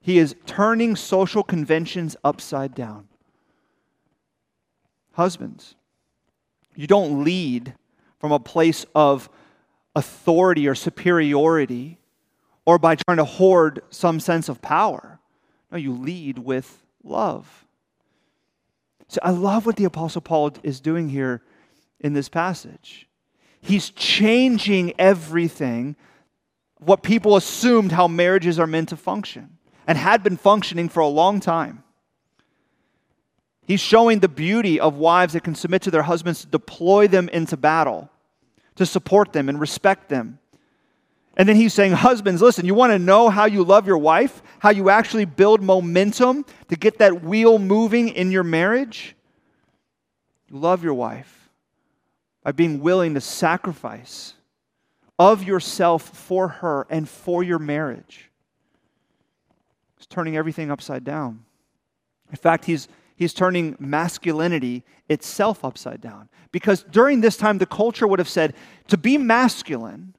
He 0.00 0.16
is 0.16 0.36
turning 0.46 0.96
social 0.96 1.42
conventions 1.42 2.16
upside 2.24 2.74
down. 2.74 3.08
Husbands, 5.14 5.74
you 6.74 6.86
don't 6.86 7.24
lead 7.24 7.74
from 8.18 8.32
a 8.32 8.40
place 8.40 8.84
of 8.94 9.28
authority 9.94 10.66
or 10.66 10.74
superiority 10.74 11.98
or 12.66 12.78
by 12.78 12.96
trying 12.96 13.18
to 13.18 13.24
hoard 13.24 13.82
some 13.90 14.18
sense 14.18 14.48
of 14.48 14.60
power. 14.60 15.20
No, 15.70 15.78
you 15.78 15.92
lead 15.92 16.38
with 16.38 16.84
love. 17.02 17.66
So 19.08 19.20
I 19.22 19.30
love 19.30 19.66
what 19.66 19.76
the 19.76 19.84
Apostle 19.84 20.22
Paul 20.22 20.52
is 20.62 20.80
doing 20.80 21.10
here 21.10 21.42
in 22.00 22.14
this 22.14 22.28
passage. 22.28 23.08
He's 23.60 23.90
changing 23.90 24.94
everything, 24.98 25.94
what 26.78 27.02
people 27.02 27.36
assumed 27.36 27.92
how 27.92 28.08
marriages 28.08 28.58
are 28.58 28.66
meant 28.66 28.88
to 28.88 28.96
function 28.96 29.58
and 29.86 29.96
had 29.96 30.22
been 30.22 30.36
functioning 30.36 30.88
for 30.88 31.00
a 31.00 31.08
long 31.08 31.38
time. 31.38 31.83
He's 33.66 33.80
showing 33.80 34.20
the 34.20 34.28
beauty 34.28 34.78
of 34.78 34.96
wives 34.96 35.32
that 35.32 35.44
can 35.44 35.54
submit 35.54 35.82
to 35.82 35.90
their 35.90 36.02
husbands 36.02 36.42
to 36.42 36.46
deploy 36.46 37.08
them 37.08 37.28
into 37.30 37.56
battle, 37.56 38.10
to 38.76 38.84
support 38.84 39.32
them 39.32 39.48
and 39.48 39.58
respect 39.58 40.08
them. 40.08 40.38
And 41.36 41.48
then 41.48 41.56
he's 41.56 41.74
saying, 41.74 41.92
Husbands, 41.92 42.42
listen, 42.42 42.66
you 42.66 42.74
want 42.74 42.92
to 42.92 42.98
know 42.98 43.28
how 43.28 43.46
you 43.46 43.64
love 43.64 43.86
your 43.86 43.98
wife? 43.98 44.42
How 44.58 44.70
you 44.70 44.90
actually 44.90 45.24
build 45.24 45.62
momentum 45.62 46.44
to 46.68 46.76
get 46.76 46.98
that 46.98 47.24
wheel 47.24 47.58
moving 47.58 48.08
in 48.08 48.30
your 48.30 48.44
marriage? 48.44 49.16
You 50.48 50.58
love 50.58 50.84
your 50.84 50.94
wife 50.94 51.50
by 52.42 52.52
being 52.52 52.80
willing 52.80 53.14
to 53.14 53.20
sacrifice 53.20 54.34
of 55.18 55.42
yourself 55.42 56.02
for 56.02 56.48
her 56.48 56.86
and 56.90 57.08
for 57.08 57.42
your 57.42 57.58
marriage. 57.58 58.30
He's 59.96 60.06
turning 60.06 60.36
everything 60.36 60.70
upside 60.70 61.02
down. 61.02 61.44
In 62.30 62.36
fact, 62.36 62.64
he's 62.64 62.88
he's 63.16 63.34
turning 63.34 63.76
masculinity 63.78 64.84
itself 65.08 65.64
upside 65.64 66.00
down. 66.00 66.28
Because 66.52 66.82
during 66.84 67.20
this 67.20 67.36
time, 67.36 67.58
the 67.58 67.66
culture 67.66 68.06
would 68.06 68.18
have 68.18 68.28
said 68.28 68.54
to 68.88 68.96
be 68.96 69.18
masculine 69.18 70.14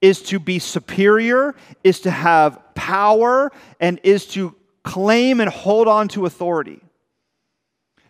is 0.00 0.20
to 0.20 0.38
be 0.38 0.58
superior, 0.58 1.54
is 1.82 2.00
to 2.00 2.10
have 2.10 2.60
power, 2.74 3.50
and 3.80 3.98
is 4.02 4.26
to 4.26 4.54
claim 4.82 5.40
and 5.40 5.50
hold 5.50 5.88
on 5.88 6.08
to 6.08 6.26
authority. 6.26 6.80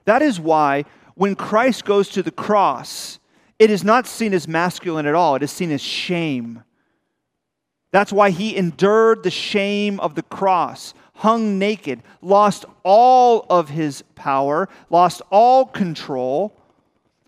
That 0.05 0.21
is 0.21 0.41
why 0.41 0.87
when 1.15 1.37
Christ 1.37 1.85
goes 1.85 2.09
to 2.11 2.23
the 2.23 2.33
cross, 2.33 3.21
it 3.59 3.71
is 3.71 3.85
not 3.85 4.09
seen 4.09 4.35
as 4.35 4.49
masculine 4.49 5.07
at 5.07 5.15
all, 5.15 5.37
it 5.37 5.43
is 5.45 5.53
seen 5.53 5.71
as 5.71 5.81
shame. 5.81 6.65
That's 7.93 8.13
why 8.13 8.31
he 8.31 8.57
endured 8.57 9.23
the 9.23 9.31
shame 9.31 10.01
of 10.01 10.17
the 10.17 10.23
cross, 10.23 10.95
hung 11.15 11.59
naked, 11.59 12.03
lost 12.21 12.65
all 12.83 13.47
of 13.49 13.71
his 13.71 14.03
power, 14.15 14.69
lost 14.91 15.23
all 15.31 15.65
control, 15.67 16.57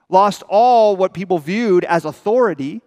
lost 0.09 0.43
all 0.49 0.97
what 0.97 1.15
people 1.15 1.39
viewed 1.39 1.85
as 1.85 2.05
authority. 2.05 2.83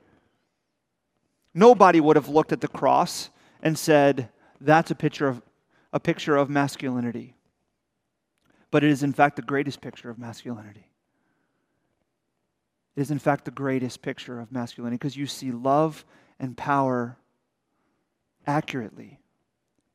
Nobody 1.53 1.99
would 1.99 2.15
have 2.15 2.27
looked 2.27 2.51
at 2.51 2.61
the 2.61 2.67
cross 2.67 3.29
and 3.61 3.77
said, 3.77 4.29
that's 4.61 4.91
a 4.91 4.95
picture 4.95 5.27
of, 5.27 5.41
a 5.93 5.99
picture 5.99 6.35
of 6.35 6.49
masculinity. 6.49 7.35
But 8.71 8.83
it 8.83 8.91
is, 8.91 9.01
in 9.01 9.13
fact, 9.13 9.35
the 9.35 9.41
greatest 9.41 9.81
picture 9.81 10.09
of 10.09 10.19
masculinity. 10.19 10.91
It 12.95 13.01
is, 13.01 13.11
in 13.11 13.19
fact, 13.19 13.45
the 13.45 13.51
greatest 13.51 14.01
picture 14.01 14.39
of 14.39 14.51
masculinity 14.51 14.97
because 14.97 15.15
you 15.15 15.25
see 15.25 15.51
love 15.51 16.05
and 16.39 16.55
power 16.55 17.17
accurately. 18.45 19.19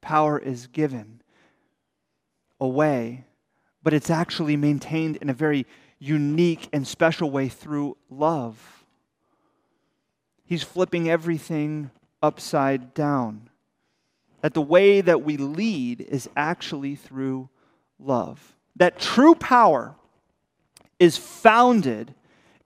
Power 0.05 0.39
is 0.39 0.67
given 0.67 1.23
away, 2.61 3.25
but 3.83 3.95
it's 3.95 4.11
actually 4.11 4.55
maintained 4.55 5.17
in 5.17 5.31
a 5.31 5.33
very 5.33 5.67
unique 5.99 6.69
and 6.75 6.87
special 6.87 7.31
way 7.31 7.49
through 7.49 7.97
love. 8.11 8.85
He's 10.45 10.63
flipping 10.63 11.09
everything 11.09 11.91
upside 12.23 12.93
down. 12.93 13.49
That 14.43 14.53
the 14.53 14.61
way 14.61 15.01
that 15.01 15.23
we 15.23 15.39
lead 15.39 16.03
is 16.03 16.29
actually 16.37 16.97
through 16.97 17.49
love. 17.99 18.57
That 18.77 18.99
true 18.99 19.35
power 19.35 19.95
is 20.99 21.17
founded 21.17 22.15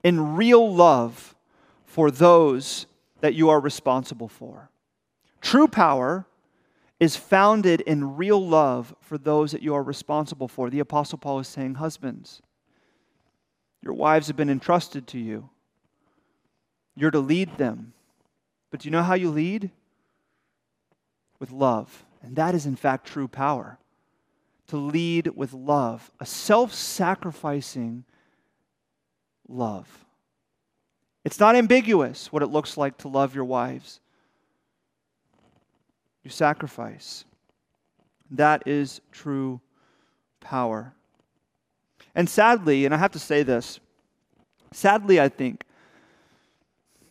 in 0.03 0.35
real 0.35 0.75
love 0.75 1.35
for 1.85 2.11
those 2.11 2.85
that 3.21 3.33
you 3.33 3.49
are 3.49 3.61
responsible 3.61 4.27
for. 4.27 4.69
True 5.39 5.69
power 5.69 6.25
is 6.99 7.15
founded 7.15 7.81
in 7.81 8.17
real 8.17 8.45
love 8.45 8.93
for 8.99 9.17
those 9.17 9.51
that 9.51 9.61
you 9.61 9.73
are 9.73 9.83
responsible 9.83 10.47
for. 10.47 10.69
The 10.69 10.79
Apostle 10.79 11.17
Paul 11.17 11.39
is 11.39 11.47
saying, 11.47 11.75
Husbands, 11.75 12.41
your 13.81 13.93
wives 13.93 14.27
have 14.27 14.35
been 14.35 14.49
entrusted 14.49 15.07
to 15.07 15.19
you. 15.19 15.49
You're 16.95 17.11
to 17.11 17.19
lead 17.19 17.57
them. 17.57 17.93
But 18.71 18.81
do 18.81 18.87
you 18.87 18.91
know 18.91 19.03
how 19.03 19.13
you 19.13 19.29
lead? 19.29 19.71
With 21.39 21.51
love. 21.51 22.05
And 22.21 22.35
that 22.35 22.53
is, 22.53 22.65
in 22.65 22.75
fact, 22.75 23.07
true 23.07 23.29
power. 23.29 23.79
To 24.67 24.77
lead 24.77 25.27
with 25.35 25.53
love, 25.53 26.11
a 26.19 26.25
self 26.25 26.73
sacrificing 26.73 28.03
love. 29.47 30.05
It's 31.23 31.39
not 31.39 31.55
ambiguous 31.55 32.31
what 32.31 32.43
it 32.43 32.47
looks 32.47 32.77
like 32.77 32.97
to 32.99 33.07
love 33.07 33.33
your 33.33 33.45
wives. 33.45 33.99
You 36.29 36.33
sacrifice. 36.33 37.25
That 38.29 38.67
is 38.67 39.01
true 39.11 39.61
power. 40.39 40.93
And 42.13 42.29
sadly, 42.29 42.85
and 42.85 42.93
I 42.93 42.99
have 42.99 43.13
to 43.13 43.19
say 43.19 43.41
this, 43.41 43.79
sadly, 44.71 45.19
I 45.19 45.27
think 45.27 45.63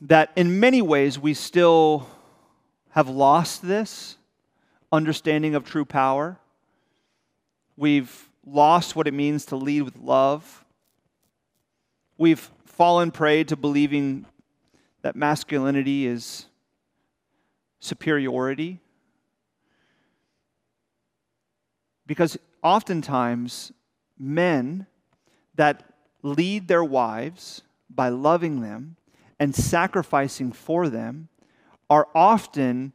that 0.02 0.30
in 0.36 0.60
many 0.60 0.80
ways 0.82 1.18
we 1.18 1.34
still 1.34 2.06
have 2.90 3.08
lost 3.08 3.60
this 3.60 4.16
understanding 4.92 5.56
of 5.56 5.64
true 5.64 5.84
power. 5.84 6.38
We've 7.76 8.28
lost 8.46 8.94
what 8.94 9.08
it 9.08 9.14
means 9.14 9.46
to 9.46 9.56
lead 9.56 9.82
with 9.82 9.96
love. 9.96 10.64
We've 12.16 12.48
fallen 12.66 13.10
prey 13.10 13.42
to 13.42 13.56
believing 13.56 14.26
that 15.02 15.16
masculinity 15.16 16.06
is 16.06 16.46
superiority. 17.80 18.78
Because 22.08 22.38
oftentimes, 22.62 23.70
men 24.18 24.86
that 25.54 25.84
lead 26.22 26.66
their 26.66 26.82
wives 26.82 27.62
by 27.88 28.08
loving 28.08 28.62
them 28.62 28.96
and 29.38 29.54
sacrificing 29.54 30.50
for 30.50 30.88
them 30.88 31.28
are 31.90 32.08
often 32.14 32.92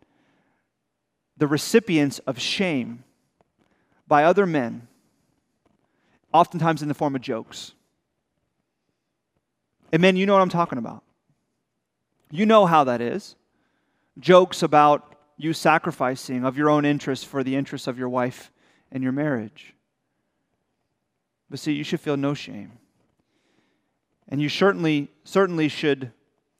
the 1.37 1.47
recipients 1.47 2.19
of 2.19 2.39
shame 2.39 3.03
by 4.07 4.23
other 4.23 4.45
men, 4.45 4.87
oftentimes 6.33 6.81
in 6.81 6.87
the 6.87 6.93
form 6.93 7.15
of 7.15 7.21
jokes. 7.21 7.73
And 9.91 10.01
men, 10.01 10.15
you 10.15 10.25
know 10.25 10.33
what 10.33 10.41
I'm 10.41 10.49
talking 10.49 10.79
about. 10.79 11.03
You 12.31 12.47
know 12.47 12.65
how 12.65 12.83
that 12.85 12.99
is. 12.99 13.35
Jokes 14.19 14.63
about 14.63 15.15
you 15.37 15.53
sacrificing 15.53 16.43
of 16.43 16.57
your 16.57 16.69
own 16.71 16.83
interest 16.83 17.27
for 17.27 17.43
the 17.43 17.55
interests 17.55 17.87
of 17.87 17.99
your 17.99 18.09
wife 18.09 18.49
and 18.93 19.03
your 19.03 19.11
marriage. 19.11 19.75
But 21.49 21.59
see, 21.59 21.73
you 21.73 21.83
should 21.83 21.99
feel 21.99 22.15
no 22.15 22.33
shame. 22.33 22.71
And 24.29 24.41
you 24.41 24.47
certainly, 24.47 25.09
certainly 25.25 25.67
should 25.67 26.13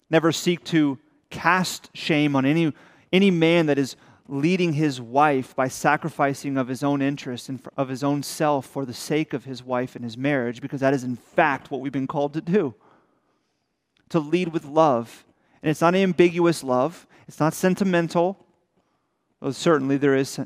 never 0.10 0.34
seek 0.34 0.66
to 0.66 1.00
cast 1.30 1.90
shame 1.96 2.36
on 2.36 2.46
any, 2.46 2.74
any 3.14 3.32
man 3.32 3.68
that 3.68 3.78
is 3.78 3.96
leading 4.28 4.74
his 4.74 5.00
wife 5.00 5.56
by 5.56 5.68
sacrificing 5.68 6.58
of 6.58 6.68
his 6.68 6.84
own 6.84 7.02
interest 7.02 7.50
and 7.50 7.62
of 7.78 7.90
his 7.90 8.04
own 8.04 8.24
self 8.24 8.66
for 8.66 8.86
the 8.86 8.94
sake 8.94 9.34
of 9.34 9.46
his 9.46 9.64
wife 9.64 9.96
and 9.96 10.04
his 10.04 10.18
marriage, 10.18 10.62
because 10.62 10.82
that 10.82 10.94
is 10.94 11.04
in 11.04 11.16
fact 11.16 11.72
what 11.72 11.82
we've 11.82 11.92
been 11.92 12.08
called 12.08 12.34
to 12.34 12.42
do 12.42 12.74
to 14.10 14.20
lead 14.20 14.50
with 14.50 14.66
love. 14.66 15.26
And 15.62 15.70
it's 15.70 15.82
not 15.82 15.96
ambiguous 15.96 16.64
love, 16.64 17.08
it's 17.28 17.40
not 17.40 17.54
sentimental, 17.54 18.38
though 19.40 19.52
certainly 19.52 19.98
there 19.98 20.16
is 20.16 20.40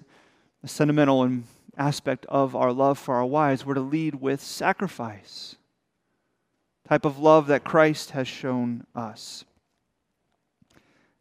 sentimental 0.65 1.23
aspect 1.77 2.25
of 2.27 2.55
our 2.55 2.73
love 2.73 2.97
for 2.97 3.15
our 3.15 3.25
wives. 3.25 3.65
We're 3.65 3.75
to 3.75 3.81
lead 3.81 4.15
with 4.15 4.41
sacrifice, 4.41 5.55
type 6.87 7.05
of 7.05 7.19
love 7.19 7.47
that 7.47 7.63
Christ 7.63 8.11
has 8.11 8.27
shown 8.27 8.85
us. 8.95 9.45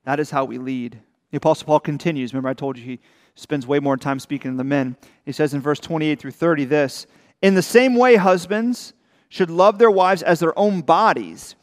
That 0.04 0.20
is 0.20 0.30
how 0.30 0.44
we 0.44 0.58
lead. 0.58 1.00
The 1.30 1.38
Apostle 1.38 1.66
Paul 1.66 1.80
continues. 1.80 2.32
Remember, 2.32 2.48
I 2.48 2.54
told 2.54 2.78
you 2.78 2.84
he 2.84 3.00
spends 3.34 3.66
way 3.66 3.80
more 3.80 3.96
time 3.96 4.18
speaking 4.18 4.52
to 4.52 4.56
the 4.56 4.64
men. 4.64 4.96
He 5.24 5.32
says 5.32 5.52
in 5.52 5.60
verse 5.60 5.80
28 5.80 6.18
through 6.18 6.30
30 6.30 6.64
this 6.64 7.06
In 7.42 7.54
the 7.54 7.62
same 7.62 7.96
way, 7.96 8.16
husbands 8.16 8.94
should 9.28 9.50
love 9.50 9.78
their 9.78 9.90
wives 9.90 10.22
as 10.22 10.40
their 10.40 10.56
own 10.58 10.80
bodies. 10.82 11.56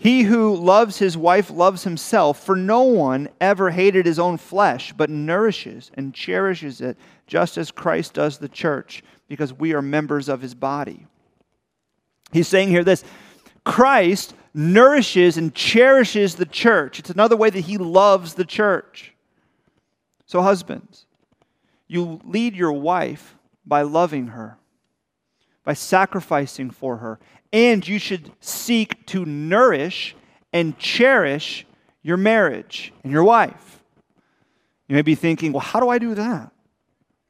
He 0.00 0.22
who 0.22 0.54
loves 0.54 0.98
his 0.98 1.16
wife 1.16 1.50
loves 1.50 1.82
himself, 1.82 2.44
for 2.44 2.54
no 2.54 2.82
one 2.82 3.28
ever 3.40 3.70
hated 3.70 4.06
his 4.06 4.20
own 4.20 4.38
flesh, 4.38 4.92
but 4.92 5.10
nourishes 5.10 5.90
and 5.94 6.14
cherishes 6.14 6.80
it, 6.80 6.96
just 7.26 7.58
as 7.58 7.72
Christ 7.72 8.14
does 8.14 8.38
the 8.38 8.48
church, 8.48 9.02
because 9.26 9.52
we 9.52 9.74
are 9.74 9.82
members 9.82 10.28
of 10.28 10.40
his 10.40 10.54
body. 10.54 11.08
He's 12.32 12.46
saying 12.46 12.68
here 12.68 12.84
this 12.84 13.02
Christ 13.64 14.34
nourishes 14.54 15.36
and 15.36 15.52
cherishes 15.52 16.36
the 16.36 16.46
church. 16.46 17.00
It's 17.00 17.10
another 17.10 17.36
way 17.36 17.50
that 17.50 17.60
he 17.60 17.76
loves 17.76 18.34
the 18.34 18.44
church. 18.44 19.14
So, 20.26 20.42
husbands, 20.42 21.06
you 21.88 22.20
lead 22.22 22.54
your 22.54 22.72
wife 22.72 23.34
by 23.66 23.82
loving 23.82 24.28
her, 24.28 24.58
by 25.64 25.72
sacrificing 25.72 26.70
for 26.70 26.98
her, 26.98 27.18
and 27.52 27.86
you 27.86 27.98
should 27.98 28.30
seek 28.40 29.06
to 29.06 29.24
nourish 29.24 30.14
and 30.52 30.78
cherish 30.78 31.66
your 32.02 32.16
marriage 32.16 32.92
and 33.02 33.12
your 33.12 33.24
wife. 33.24 33.82
You 34.88 34.94
may 34.94 35.02
be 35.02 35.14
thinking, 35.14 35.52
well, 35.52 35.60
how 35.60 35.80
do 35.80 35.88
I 35.88 35.98
do 35.98 36.14
that? 36.14 36.52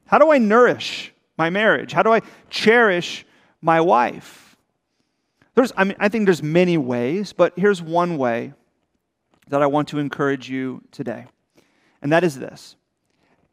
How 0.06 0.18
do 0.18 0.30
I 0.30 0.38
nourish 0.38 1.12
my 1.36 1.50
marriage? 1.50 1.92
How 1.92 2.02
do 2.02 2.12
I 2.12 2.22
cherish 2.48 3.26
my 3.60 3.80
wife? 3.80 4.56
There's, 5.54 5.72
I 5.76 5.84
mean, 5.84 5.96
I 5.98 6.08
think 6.08 6.26
there's 6.26 6.42
many 6.42 6.78
ways, 6.78 7.32
but 7.32 7.52
here's 7.56 7.82
one 7.82 8.16
way 8.16 8.52
that 9.48 9.60
I 9.60 9.66
want 9.66 9.88
to 9.88 9.98
encourage 9.98 10.48
you 10.48 10.82
today. 10.92 11.26
And 12.00 12.12
that 12.12 12.22
is 12.22 12.38
this 12.38 12.76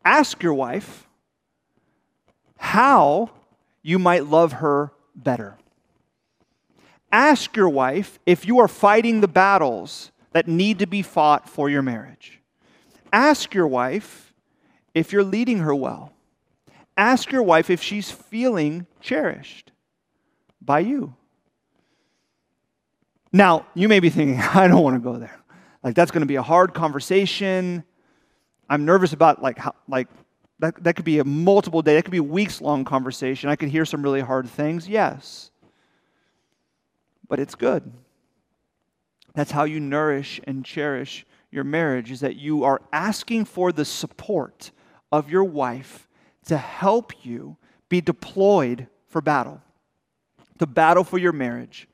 ask 0.03 0.43
your 0.43 0.53
wife 0.53 1.07
how 2.57 3.31
you 3.81 3.97
might 3.97 4.25
love 4.25 4.53
her 4.53 4.91
better. 5.15 5.57
Ask 7.15 7.55
your 7.55 7.69
wife 7.69 8.19
if 8.25 8.45
you 8.45 8.59
are 8.59 8.67
fighting 8.67 9.21
the 9.21 9.27
battles 9.29 10.11
that 10.33 10.49
need 10.49 10.79
to 10.79 10.85
be 10.85 11.01
fought 11.01 11.47
for 11.47 11.69
your 11.69 11.81
marriage. 11.81 12.41
Ask 13.13 13.53
your 13.53 13.69
wife 13.69 14.33
if 14.93 15.13
you're 15.13 15.23
leading 15.23 15.59
her 15.59 15.73
well. 15.73 16.11
ask 16.97 17.31
your 17.31 17.41
wife 17.43 17.69
if 17.69 17.81
she's 17.81 18.11
feeling 18.11 18.85
cherished 18.99 19.71
by 20.61 20.79
you. 20.79 21.15
Now, 23.31 23.65
you 23.73 23.87
may 23.87 24.01
be 24.01 24.09
thinking, 24.09 24.37
I 24.53 24.67
don't 24.67 24.83
want 24.83 24.97
to 24.97 24.99
go 24.99 25.17
there. 25.17 25.39
Like, 25.83 25.95
that's 25.95 26.11
going 26.11 26.19
to 26.19 26.27
be 26.27 26.35
a 26.35 26.41
hard 26.41 26.73
conversation. 26.73 27.85
I'm 28.69 28.83
nervous 28.83 29.13
about, 29.13 29.41
like, 29.41 29.57
how, 29.57 29.73
like 29.87 30.09
that, 30.59 30.83
that 30.83 30.97
could 30.97 31.05
be 31.05 31.19
a 31.19 31.23
multiple 31.23 31.81
day, 31.81 31.95
that 31.95 32.03
could 32.03 32.11
be 32.11 32.19
weeks 32.19 32.59
long 32.59 32.83
conversation. 32.83 33.49
I 33.49 33.55
could 33.55 33.69
hear 33.69 33.85
some 33.85 34.03
really 34.03 34.19
hard 34.19 34.49
things. 34.49 34.85
Yes. 34.85 35.51
But 37.27 37.39
it's 37.39 37.55
good. 37.55 37.91
That's 39.33 39.51
how 39.51 39.63
you 39.63 39.79
nourish 39.79 40.39
and 40.45 40.63
cherish 40.63 41.25
your 41.51 41.63
marriage, 41.63 42.11
is 42.11 42.19
that 42.19 42.35
you 42.35 42.63
are 42.63 42.81
asking 42.91 43.45
for 43.45 43.71
the 43.71 43.85
support 43.85 44.71
of 45.11 45.29
your 45.29 45.43
wife 45.43 46.07
to 46.45 46.57
help 46.57 47.25
you 47.25 47.57
be 47.89 48.01
deployed 48.01 48.87
for 49.07 49.21
battle, 49.21 49.61
to 50.59 50.67
battle 50.67 51.03
for 51.03 51.17
your 51.17 51.31
marriage. 51.31 51.87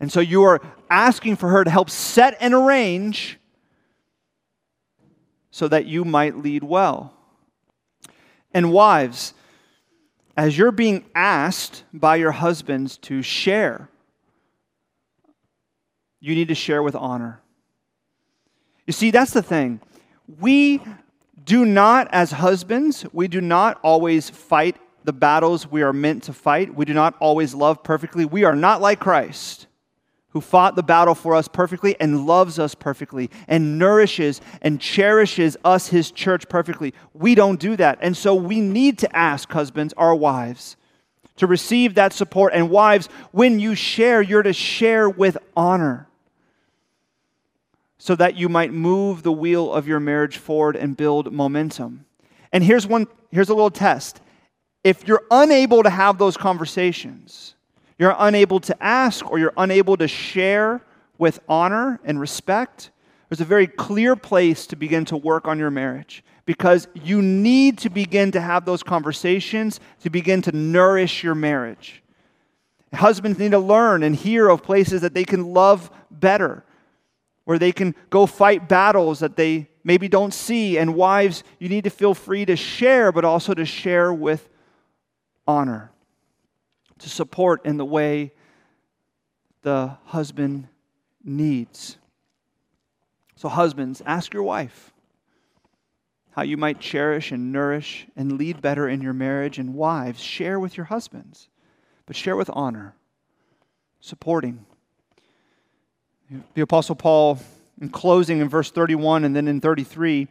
And 0.00 0.12
so 0.12 0.20
you 0.20 0.42
are 0.42 0.60
asking 0.90 1.36
for 1.36 1.48
her 1.48 1.64
to 1.64 1.70
help 1.70 1.88
set 1.88 2.36
and 2.40 2.52
arrange 2.52 3.38
so 5.50 5.68
that 5.68 5.86
you 5.86 6.04
might 6.04 6.36
lead 6.36 6.62
well. 6.62 7.14
And 8.52 8.72
wives, 8.72 9.32
as 10.36 10.58
you're 10.58 10.72
being 10.72 11.06
asked 11.14 11.84
by 11.94 12.16
your 12.16 12.32
husbands 12.32 12.98
to 12.98 13.22
share, 13.22 13.88
you 16.26 16.34
need 16.34 16.48
to 16.48 16.54
share 16.54 16.82
with 16.82 16.96
honor. 16.96 17.40
You 18.84 18.92
see, 18.92 19.12
that's 19.12 19.32
the 19.32 19.42
thing. 19.42 19.80
We 20.40 20.82
do 21.44 21.64
not, 21.64 22.08
as 22.10 22.32
husbands, 22.32 23.06
we 23.12 23.28
do 23.28 23.40
not 23.40 23.78
always 23.82 24.28
fight 24.28 24.76
the 25.04 25.12
battles 25.12 25.70
we 25.70 25.82
are 25.82 25.92
meant 25.92 26.24
to 26.24 26.32
fight. 26.32 26.74
We 26.74 26.84
do 26.84 26.92
not 26.92 27.14
always 27.20 27.54
love 27.54 27.84
perfectly. 27.84 28.24
We 28.24 28.42
are 28.42 28.56
not 28.56 28.80
like 28.80 28.98
Christ 28.98 29.68
who 30.30 30.40
fought 30.40 30.74
the 30.74 30.82
battle 30.82 31.14
for 31.14 31.36
us 31.36 31.46
perfectly 31.46 31.98
and 32.00 32.26
loves 32.26 32.58
us 32.58 32.74
perfectly 32.74 33.30
and 33.46 33.78
nourishes 33.78 34.40
and 34.62 34.80
cherishes 34.80 35.56
us, 35.64 35.88
his 35.88 36.10
church, 36.10 36.48
perfectly. 36.48 36.92
We 37.14 37.36
don't 37.36 37.60
do 37.60 37.76
that. 37.76 37.98
And 38.02 38.16
so 38.16 38.34
we 38.34 38.60
need 38.60 38.98
to 38.98 39.16
ask 39.16 39.50
husbands, 39.50 39.94
our 39.96 40.14
wives, 40.14 40.76
to 41.36 41.46
receive 41.46 41.94
that 41.94 42.12
support. 42.12 42.52
And 42.52 42.68
wives, 42.68 43.08
when 43.30 43.60
you 43.60 43.76
share, 43.76 44.20
you're 44.20 44.42
to 44.42 44.52
share 44.52 45.08
with 45.08 45.38
honor 45.56 46.05
so 48.06 48.14
that 48.14 48.36
you 48.36 48.48
might 48.48 48.72
move 48.72 49.24
the 49.24 49.32
wheel 49.32 49.72
of 49.72 49.88
your 49.88 49.98
marriage 49.98 50.36
forward 50.36 50.76
and 50.76 50.96
build 50.96 51.32
momentum. 51.32 52.06
And 52.52 52.62
here's 52.62 52.86
one 52.86 53.08
here's 53.32 53.48
a 53.48 53.54
little 53.54 53.68
test. 53.68 54.20
If 54.84 55.08
you're 55.08 55.24
unable 55.32 55.82
to 55.82 55.90
have 55.90 56.16
those 56.16 56.36
conversations, 56.36 57.56
you're 57.98 58.14
unable 58.16 58.60
to 58.60 58.80
ask 58.80 59.28
or 59.28 59.40
you're 59.40 59.52
unable 59.56 59.96
to 59.96 60.06
share 60.06 60.82
with 61.18 61.40
honor 61.48 61.98
and 62.04 62.20
respect, 62.20 62.90
there's 63.28 63.40
a 63.40 63.44
very 63.44 63.66
clear 63.66 64.14
place 64.14 64.68
to 64.68 64.76
begin 64.76 65.04
to 65.06 65.16
work 65.16 65.48
on 65.48 65.58
your 65.58 65.72
marriage 65.72 66.22
because 66.44 66.86
you 66.94 67.20
need 67.20 67.76
to 67.78 67.90
begin 67.90 68.30
to 68.30 68.40
have 68.40 68.64
those 68.64 68.84
conversations 68.84 69.80
to 70.04 70.10
begin 70.10 70.42
to 70.42 70.52
nourish 70.52 71.24
your 71.24 71.34
marriage. 71.34 72.04
Husbands 72.94 73.40
need 73.40 73.50
to 73.50 73.58
learn 73.58 74.04
and 74.04 74.14
hear 74.14 74.48
of 74.48 74.62
places 74.62 75.00
that 75.00 75.12
they 75.12 75.24
can 75.24 75.52
love 75.52 75.90
better, 76.08 76.62
where 77.46 77.58
they 77.58 77.72
can 77.72 77.94
go 78.10 78.26
fight 78.26 78.68
battles 78.68 79.20
that 79.20 79.36
they 79.36 79.68
maybe 79.82 80.08
don't 80.08 80.34
see. 80.34 80.76
And 80.76 80.94
wives, 80.94 81.42
you 81.58 81.68
need 81.68 81.84
to 81.84 81.90
feel 81.90 82.12
free 82.12 82.44
to 82.44 82.56
share, 82.56 83.12
but 83.12 83.24
also 83.24 83.54
to 83.54 83.64
share 83.64 84.12
with 84.12 84.48
honor 85.46 85.92
to 86.98 87.08
support 87.08 87.64
in 87.64 87.76
the 87.76 87.84
way 87.84 88.32
the 89.62 89.96
husband 90.06 90.68
needs. 91.22 91.98
So, 93.36 93.48
husbands, 93.48 94.02
ask 94.06 94.32
your 94.32 94.42
wife 94.42 94.92
how 96.32 96.42
you 96.42 96.56
might 96.56 96.80
cherish 96.80 97.32
and 97.32 97.52
nourish 97.52 98.06
and 98.16 98.32
lead 98.32 98.60
better 98.60 98.88
in 98.88 99.00
your 99.00 99.12
marriage. 99.12 99.58
And 99.58 99.74
wives, 99.74 100.20
share 100.20 100.58
with 100.58 100.76
your 100.76 100.86
husbands, 100.86 101.48
but 102.06 102.16
share 102.16 102.36
with 102.36 102.50
honor, 102.52 102.96
supporting. 104.00 104.66
The 106.54 106.62
Apostle 106.62 106.96
Paul, 106.96 107.38
in 107.80 107.88
closing 107.90 108.40
in 108.40 108.48
verse 108.48 108.70
31 108.70 109.24
and 109.24 109.36
then 109.36 109.46
in 109.46 109.60
33, 109.60 110.28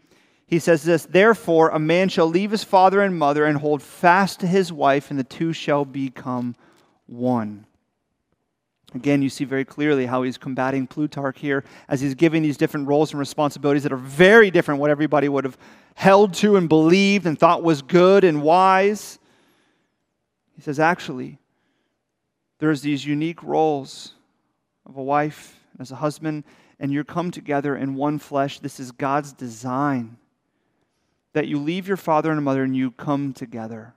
he 0.47 0.59
says 0.59 0.83
this 0.83 1.05
Therefore, 1.05 1.69
a 1.69 1.79
man 1.79 2.09
shall 2.09 2.27
leave 2.27 2.51
his 2.51 2.63
father 2.63 3.01
and 3.01 3.17
mother 3.17 3.45
and 3.45 3.57
hold 3.57 3.81
fast 3.81 4.41
to 4.41 4.47
his 4.47 4.71
wife, 4.71 5.09
and 5.09 5.19
the 5.19 5.23
two 5.23 5.53
shall 5.53 5.85
become 5.85 6.55
one. 7.07 7.65
Again, 8.93 9.21
you 9.21 9.29
see 9.29 9.43
very 9.43 9.65
clearly 9.65 10.05
how 10.05 10.23
he's 10.23 10.37
combating 10.37 10.87
Plutarch 10.87 11.39
here 11.39 11.65
as 11.89 11.99
he's 11.99 12.15
giving 12.15 12.41
these 12.41 12.55
different 12.55 12.87
roles 12.87 13.11
and 13.11 13.19
responsibilities 13.19 13.83
that 13.83 13.91
are 13.91 13.97
very 13.97 14.49
different 14.51 14.79
what 14.79 14.89
everybody 14.89 15.27
would 15.27 15.43
have 15.43 15.57
held 15.95 16.33
to 16.35 16.55
and 16.55 16.69
believed 16.69 17.25
and 17.25 17.37
thought 17.37 17.61
was 17.61 17.81
good 17.81 18.23
and 18.23 18.41
wise. 18.41 19.19
He 20.55 20.61
says, 20.61 20.79
actually, 20.79 21.39
there's 22.59 22.81
these 22.81 23.05
unique 23.05 23.43
roles 23.43 24.13
of 24.85 24.95
a 24.95 25.03
wife 25.03 25.59
as 25.79 25.91
a 25.91 25.95
husband, 25.95 26.43
and 26.79 26.91
you're 26.91 27.03
come 27.03 27.31
together 27.31 27.75
in 27.75 27.95
one 27.95 28.19
flesh. 28.19 28.59
This 28.59 28.79
is 28.79 28.91
God's 28.91 29.33
design 29.33 30.17
that 31.33 31.47
you 31.47 31.59
leave 31.59 31.87
your 31.87 31.97
father 31.97 32.31
and 32.31 32.43
mother 32.43 32.63
and 32.63 32.75
you 32.75 32.91
come 32.91 33.33
together. 33.33 33.93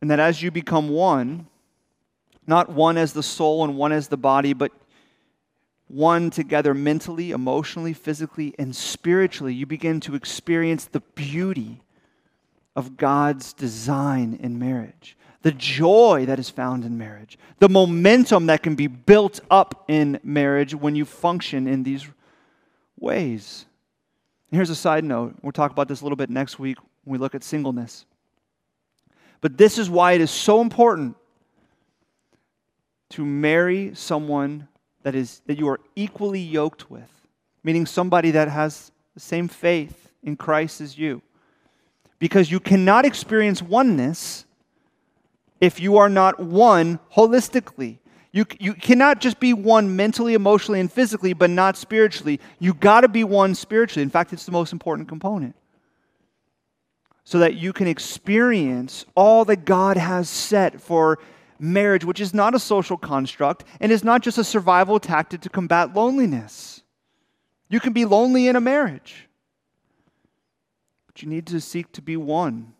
And 0.00 0.10
that 0.10 0.18
as 0.18 0.42
you 0.42 0.50
become 0.50 0.88
one, 0.88 1.46
not 2.46 2.68
one 2.68 2.98
as 2.98 3.12
the 3.12 3.22
soul 3.22 3.62
and 3.62 3.76
one 3.76 3.92
as 3.92 4.08
the 4.08 4.16
body, 4.16 4.52
but 4.52 4.72
one 5.86 6.30
together 6.30 6.74
mentally, 6.74 7.30
emotionally, 7.30 7.92
physically, 7.92 8.54
and 8.58 8.74
spiritually, 8.74 9.54
you 9.54 9.66
begin 9.66 10.00
to 10.00 10.14
experience 10.14 10.86
the 10.86 11.00
beauty 11.14 11.82
of 12.74 12.96
God's 12.96 13.52
design 13.52 14.38
in 14.42 14.58
marriage, 14.58 15.16
the 15.42 15.52
joy 15.52 16.24
that 16.26 16.38
is 16.38 16.48
found 16.48 16.84
in 16.84 16.96
marriage, 16.96 17.38
the 17.58 17.68
momentum 17.68 18.46
that 18.46 18.62
can 18.62 18.74
be 18.74 18.86
built 18.86 19.40
up 19.50 19.84
in 19.88 20.18
marriage 20.22 20.74
when 20.74 20.94
you 20.94 21.04
function 21.04 21.66
in 21.66 21.82
these 21.82 22.06
ways. 22.98 23.66
And 24.50 24.58
here's 24.58 24.70
a 24.70 24.76
side 24.76 25.04
note. 25.04 25.34
We'll 25.42 25.52
talk 25.52 25.72
about 25.72 25.88
this 25.88 26.00
a 26.00 26.04
little 26.04 26.16
bit 26.16 26.30
next 26.30 26.58
week 26.58 26.78
when 27.04 27.12
we 27.12 27.18
look 27.18 27.34
at 27.34 27.42
singleness. 27.42 28.06
But 29.40 29.58
this 29.58 29.78
is 29.78 29.90
why 29.90 30.12
it 30.12 30.20
is 30.20 30.30
so 30.30 30.60
important 30.60 31.16
to 33.10 33.24
marry 33.24 33.92
someone 33.94 34.68
that 35.02 35.14
is 35.14 35.42
that 35.46 35.58
you 35.58 35.68
are 35.68 35.80
equally 35.96 36.40
yoked 36.40 36.90
with, 36.90 37.10
meaning 37.64 37.84
somebody 37.84 38.30
that 38.30 38.48
has 38.48 38.92
the 39.14 39.20
same 39.20 39.48
faith 39.48 40.12
in 40.22 40.36
Christ 40.36 40.80
as 40.80 40.96
you. 40.96 41.20
Because 42.20 42.50
you 42.50 42.60
cannot 42.60 43.04
experience 43.04 43.60
oneness 43.60 44.46
if 45.62 45.78
you 45.78 45.96
are 45.96 46.08
not 46.08 46.40
one 46.40 46.98
holistically. 47.14 47.98
You, 48.32 48.44
you 48.58 48.74
cannot 48.74 49.20
just 49.20 49.38
be 49.38 49.52
one 49.52 49.94
mentally, 49.94 50.34
emotionally, 50.34 50.80
and 50.80 50.92
physically, 50.92 51.34
but 51.34 51.50
not 51.50 51.76
spiritually. 51.76 52.40
You 52.58 52.74
got 52.74 53.02
to 53.02 53.08
be 53.08 53.22
one 53.22 53.54
spiritually. 53.54 54.02
In 54.02 54.10
fact, 54.10 54.32
it's 54.32 54.44
the 54.44 54.50
most 54.50 54.72
important 54.72 55.08
component. 55.08 55.54
So 57.22 57.38
that 57.38 57.54
you 57.54 57.72
can 57.72 57.86
experience 57.86 59.04
all 59.14 59.44
that 59.44 59.64
God 59.64 59.96
has 59.96 60.28
set 60.28 60.80
for 60.80 61.20
marriage, 61.60 62.04
which 62.04 62.20
is 62.20 62.34
not 62.34 62.56
a 62.56 62.58
social 62.58 62.96
construct 62.96 63.62
and 63.78 63.92
is 63.92 64.02
not 64.02 64.22
just 64.22 64.38
a 64.38 64.44
survival 64.44 64.98
tactic 64.98 65.42
to 65.42 65.48
combat 65.48 65.94
loneliness. 65.94 66.82
You 67.68 67.78
can 67.78 67.92
be 67.92 68.04
lonely 68.04 68.48
in 68.48 68.56
a 68.56 68.60
marriage, 68.60 69.28
but 71.06 71.22
you 71.22 71.28
need 71.28 71.46
to 71.46 71.60
seek 71.60 71.92
to 71.92 72.02
be 72.02 72.16
one 72.16 72.74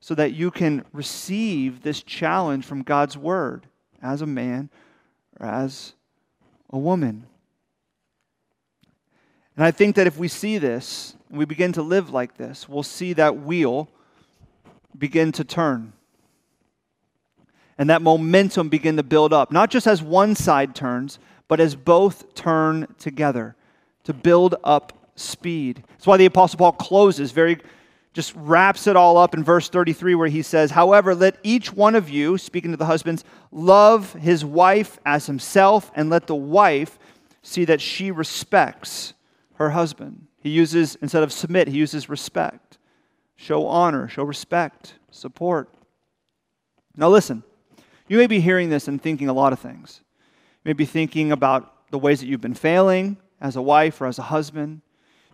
so 0.00 0.14
that 0.14 0.32
you 0.32 0.50
can 0.50 0.84
receive 0.92 1.82
this 1.82 2.02
challenge 2.02 2.64
from 2.64 2.82
God's 2.82 3.16
word 3.16 3.66
as 4.02 4.22
a 4.22 4.26
man 4.26 4.70
or 5.38 5.46
as 5.46 5.94
a 6.70 6.78
woman. 6.78 7.26
And 9.56 9.64
I 9.64 9.70
think 9.70 9.96
that 9.96 10.06
if 10.06 10.16
we 10.16 10.28
see 10.28 10.56
this, 10.56 11.16
and 11.28 11.38
we 11.38 11.44
begin 11.44 11.72
to 11.72 11.82
live 11.82 12.10
like 12.10 12.36
this, 12.36 12.68
we'll 12.68 12.82
see 12.82 13.12
that 13.12 13.40
wheel 13.40 13.88
begin 14.96 15.32
to 15.32 15.44
turn. 15.44 15.92
And 17.76 17.90
that 17.90 18.02
momentum 18.02 18.68
begin 18.68 18.96
to 18.96 19.02
build 19.02 19.32
up, 19.32 19.52
not 19.52 19.70
just 19.70 19.86
as 19.86 20.02
one 20.02 20.34
side 20.34 20.74
turns, 20.74 21.18
but 21.46 21.60
as 21.60 21.74
both 21.74 22.34
turn 22.34 22.86
together 22.98 23.54
to 24.04 24.14
build 24.14 24.54
up 24.64 24.92
speed. 25.14 25.82
That's 25.88 26.06
why 26.06 26.16
the 26.16 26.26
Apostle 26.26 26.58
Paul 26.58 26.72
closes 26.72 27.32
very 27.32 27.58
just 28.12 28.34
wraps 28.34 28.86
it 28.86 28.96
all 28.96 29.16
up 29.16 29.34
in 29.34 29.44
verse 29.44 29.68
33 29.68 30.14
where 30.14 30.28
he 30.28 30.42
says, 30.42 30.72
However, 30.72 31.14
let 31.14 31.36
each 31.42 31.72
one 31.72 31.94
of 31.94 32.08
you, 32.08 32.38
speaking 32.38 32.72
to 32.72 32.76
the 32.76 32.86
husbands, 32.86 33.24
love 33.52 34.12
his 34.14 34.44
wife 34.44 34.98
as 35.06 35.26
himself, 35.26 35.92
and 35.94 36.10
let 36.10 36.26
the 36.26 36.34
wife 36.34 36.98
see 37.42 37.64
that 37.64 37.80
she 37.80 38.10
respects 38.10 39.14
her 39.54 39.70
husband. 39.70 40.26
He 40.40 40.50
uses, 40.50 40.96
instead 40.96 41.22
of 41.22 41.32
submit, 41.32 41.68
he 41.68 41.78
uses 41.78 42.08
respect. 42.08 42.78
show 43.36 43.66
honor, 43.66 44.08
show 44.08 44.24
respect, 44.24 44.94
support. 45.10 45.72
Now, 46.96 47.08
listen, 47.08 47.42
you 48.08 48.18
may 48.18 48.26
be 48.26 48.40
hearing 48.40 48.70
this 48.70 48.88
and 48.88 49.00
thinking 49.00 49.28
a 49.28 49.32
lot 49.32 49.52
of 49.52 49.60
things. 49.60 50.00
You 50.18 50.70
may 50.70 50.72
be 50.72 50.84
thinking 50.84 51.32
about 51.32 51.90
the 51.90 51.98
ways 51.98 52.20
that 52.20 52.26
you've 52.26 52.40
been 52.40 52.54
failing 52.54 53.16
as 53.40 53.56
a 53.56 53.62
wife 53.62 54.00
or 54.00 54.06
as 54.06 54.18
a 54.18 54.22
husband. 54.22 54.82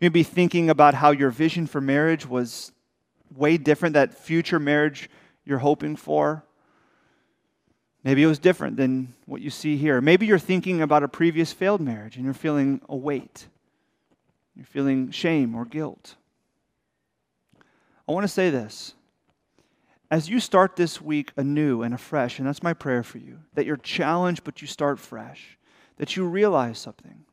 You 0.01 0.07
may 0.07 0.11
be 0.11 0.23
thinking 0.23 0.69
about 0.69 0.95
how 0.95 1.11
your 1.11 1.31
vision 1.31 1.67
for 1.67 1.81
marriage 1.81 2.27
was 2.27 2.73
way 3.35 3.57
different, 3.57 3.95
that 3.95 4.15
future 4.15 4.61
marriage 4.61 5.09
you're 5.45 5.59
hoping 5.59 5.97
for. 5.97 6.45
Maybe 8.05 8.23
it 8.23 8.27
was 8.27 8.39
different 8.39 8.77
than 8.77 9.15
what 9.25 9.41
you 9.41 9.51
see 9.51 9.77
here. 9.77 10.01
Maybe 10.01 10.27
you're 10.27 10.39
thinking 10.39 10.83
about 10.83 11.03
a 11.03 11.09
previous 11.09 11.53
failed 11.53 11.81
marriage 11.81 12.17
and 12.17 12.25
you're 12.25 12.35
feeling 12.35 12.81
a 12.89 12.97
weight. 12.97 13.49
You're 14.55 14.67
feeling 14.67 15.11
shame 15.11 15.55
or 15.55 15.65
guilt. 15.65 16.17
I 18.09 18.13
want 18.13 18.25
to 18.25 18.29
say 18.29 18.51
this. 18.51 18.95
As 20.11 20.29
you 20.29 20.39
start 20.39 20.77
this 20.77 21.01
week 21.01 21.33
anew 21.37 21.83
and 21.83 21.93
afresh, 21.93 22.39
and 22.39 22.47
that's 22.47 22.63
my 22.63 22.75
prayer 22.75 23.03
for 23.03 23.19
you, 23.19 23.41
that 23.55 23.67
you're 23.67 23.77
challenged, 23.77 24.45
but 24.45 24.61
you 24.61 24.69
start 24.69 25.01
fresh, 25.01 25.59
that 25.97 26.17
you 26.17 26.25
realize 26.25 26.79
something. 26.79 27.25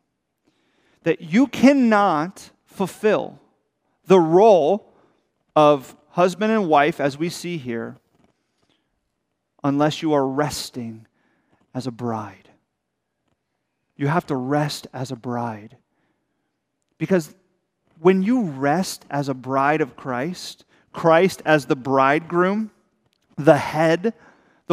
That 1.04 1.22
you 1.22 1.46
cannot 1.48 2.50
fulfill 2.74 3.40
the 4.06 4.20
role 4.20 4.92
of 5.56 5.96
husband 6.10 6.52
and 6.52 6.68
wife, 6.68 7.00
as 7.00 7.18
we 7.18 7.30
see 7.30 7.58
here, 7.58 7.98
unless 9.64 10.02
you 10.02 10.14
are 10.14 10.28
resting 10.28 11.08
as 11.74 11.88
a 11.88 11.92
bride. 11.92 12.50
You 13.96 14.08
have 14.08 14.26
to 14.28 14.36
rest 14.36 14.88
as 14.94 15.12
a 15.12 15.16
bride. 15.16 15.78
Because 16.98 17.34
when 18.00 18.24
you 18.24 18.44
rest 18.44 19.06
as 19.10 19.30
a 19.30 19.34
bride 19.34 19.82
of 19.82 19.96
Christ, 19.96 20.66
Christ 20.92 21.42
as 21.46 21.66
the 21.66 21.76
bridegroom, 21.76 22.72
the 23.38 23.58
head, 23.58 24.14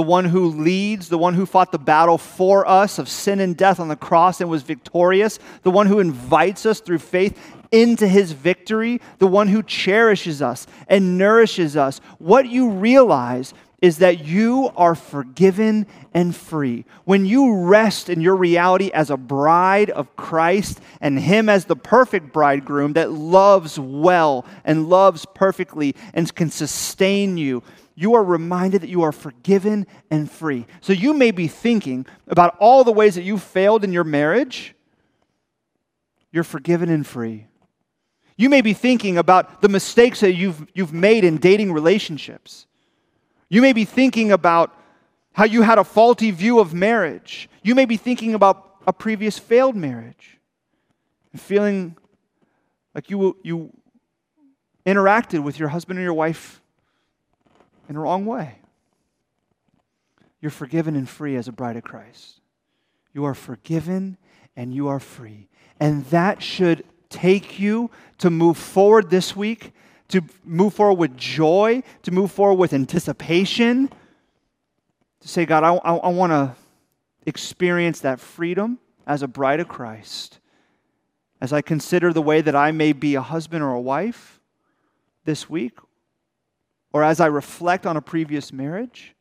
the 0.01 0.07
one 0.07 0.25
who 0.25 0.47
leads, 0.47 1.11
the 1.11 1.19
one 1.19 1.35
who 1.35 1.45
fought 1.45 1.73
the 1.73 1.79
battle 1.79 2.17
for 2.17 2.67
us 2.67 2.99
of 2.99 3.07
sin 3.07 3.39
and 3.39 3.55
death 3.55 3.79
on 3.79 3.89
the 3.89 3.97
cross 3.97 4.41
and 4.41 4.49
was 4.49 4.63
victorious, 4.63 5.39
the 5.63 5.71
one 5.71 5.87
who 5.87 5.99
invites 5.99 6.65
us 6.65 6.81
through 6.81 6.99
faith 6.99 7.39
into 7.71 8.09
his 8.09 8.33
victory, 8.33 8.99
the 9.19 9.27
one 9.27 9.47
who 9.47 9.63
cherishes 9.63 10.41
us 10.41 10.67
and 10.89 11.19
nourishes 11.19 11.77
us. 11.77 12.01
What 12.17 12.49
you 12.49 12.71
realize 12.71 13.53
is 13.83 13.99
that 13.99 14.25
you 14.25 14.71
are 14.75 14.95
forgiven 14.95 15.87
and 16.15 16.35
free. 16.35 16.87
When 17.05 17.27
you 17.27 17.65
rest 17.65 18.09
in 18.09 18.23
your 18.23 18.37
reality 18.37 18.91
as 18.95 19.11
a 19.11 19.19
bride 19.19 19.91
of 19.91 20.17
Christ 20.17 20.81
and 21.03 21.21
Him 21.21 21.51
as 21.51 21.67
the 21.67 21.77
perfect 21.77 22.33
bridegroom 22.33 22.95
that 22.95 23.13
loves 23.13 23.79
well 23.79 24.47
and 24.65 24.89
loves 24.89 25.27
perfectly 25.35 25.95
and 26.15 26.35
can 26.35 26.51
sustain 26.51 27.37
you, 27.37 27.63
you 28.01 28.15
are 28.15 28.25
reminded 28.25 28.81
that 28.81 28.89
you 28.89 29.03
are 29.03 29.13
forgiven 29.13 29.87
and 30.11 30.31
free. 30.31 30.65
So 30.81 30.95
you 30.95 31.13
may 31.13 31.33
be 31.33 31.49
thinking 31.49 32.07
about 32.29 32.57
all 32.59 32.83
the 32.83 32.93
ways 32.93 33.15
that 33.17 33.25
you 33.25 33.37
failed 33.37 33.85
in 33.85 33.93
your 33.93 34.05
marriage. 34.05 34.75
You're 36.33 36.43
forgiven 36.43 36.89
and 36.89 37.07
free. 37.07 37.47
You 38.39 38.49
may 38.49 38.63
be 38.63 38.73
thinking 38.73 39.19
about 39.19 39.61
the 39.61 39.69
mistakes 39.69 40.21
that 40.21 40.33
you've, 40.33 40.67
you've 40.73 40.95
made 40.95 41.25
in 41.25 41.37
dating 41.37 41.73
relationships. 41.73 42.67
You 43.51 43.61
may 43.61 43.75
be 43.75 43.85
thinking 43.85 44.33
about 44.33 44.75
how 45.35 45.45
you 45.45 45.61
had 45.61 45.77
a 45.77 45.85
faulty 45.85 46.31
view 46.31 46.59
of 46.59 46.73
marriage. 46.73 47.51
You 47.63 47.75
may 47.75 47.85
be 47.85 47.99
thinking 47.99 48.33
about 48.33 48.77
a 48.87 48.95
previous 48.95 49.39
failed 49.39 49.77
marriage 49.77 50.39
and 51.33 51.41
feeling 51.41 51.99
like 52.95 53.11
you, 53.11 53.37
you 53.43 53.77
interacted 54.87 55.43
with 55.43 55.59
your 55.59 55.69
husband 55.69 55.99
or 55.99 56.03
your 56.03 56.15
wife 56.15 56.63
in 57.91 57.95
the 57.95 58.01
wrong 58.01 58.25
way. 58.25 58.55
You're 60.41 60.51
forgiven 60.51 60.97
and 60.97 61.07
free 61.07 61.37
as 61.37 61.47
a 61.47 61.53
bride 61.53 61.77
of 61.77 61.85
Christ. 61.85 62.41
You 63.13 63.27
are 63.27 63.35
forgiven 63.35 64.17
and 64.57 64.73
you 64.73 64.89
are 64.89 65.01
free. 65.01 65.49
And 65.79 66.07
that 66.07 66.43
should 66.43 66.85
take 67.11 67.61
you 67.61 67.91
to 68.17 68.31
move 68.31 68.57
forward 68.57 69.11
this 69.11 69.37
week 69.37 69.75
to 70.11 70.23
move 70.45 70.75
forward 70.75 70.99
with 70.99 71.17
joy, 71.17 71.83
to 72.03 72.11
move 72.11 72.31
forward 72.31 72.57
with 72.57 72.73
anticipation, 72.73 73.89
to 75.21 75.29
say, 75.29 75.47
God, 75.47 75.65
I, 75.65 75.75
I, 75.75 75.97
I 75.97 76.09
want 76.09 76.33
to 76.33 76.55
experience 77.27 78.01
that 78.01 78.21
freedom 78.21 78.79
as 79.07 79.23
a 79.23 79.29
bride 79.29 79.61
of 79.61 79.69
Christ. 79.69 80.41
As 81.41 81.53
I 81.53 81.63
consider 81.63 82.13
the 82.13 82.23
way 82.23 82.41
that 82.41 82.55
I 82.55 82.71
may 82.71 82.93
be 82.93 83.15
a 83.15 83.23
husband 83.23 83.63
or 83.63 83.73
a 83.73 83.81
wife 83.81 84.41
this 85.25 85.49
week, 85.49 85.79
or 86.93 87.05
as 87.05 87.21
I 87.21 87.27
reflect 87.27 87.87
on 87.87 87.97
a 87.97 88.03
previous 88.03 88.53
marriage, 88.53 89.15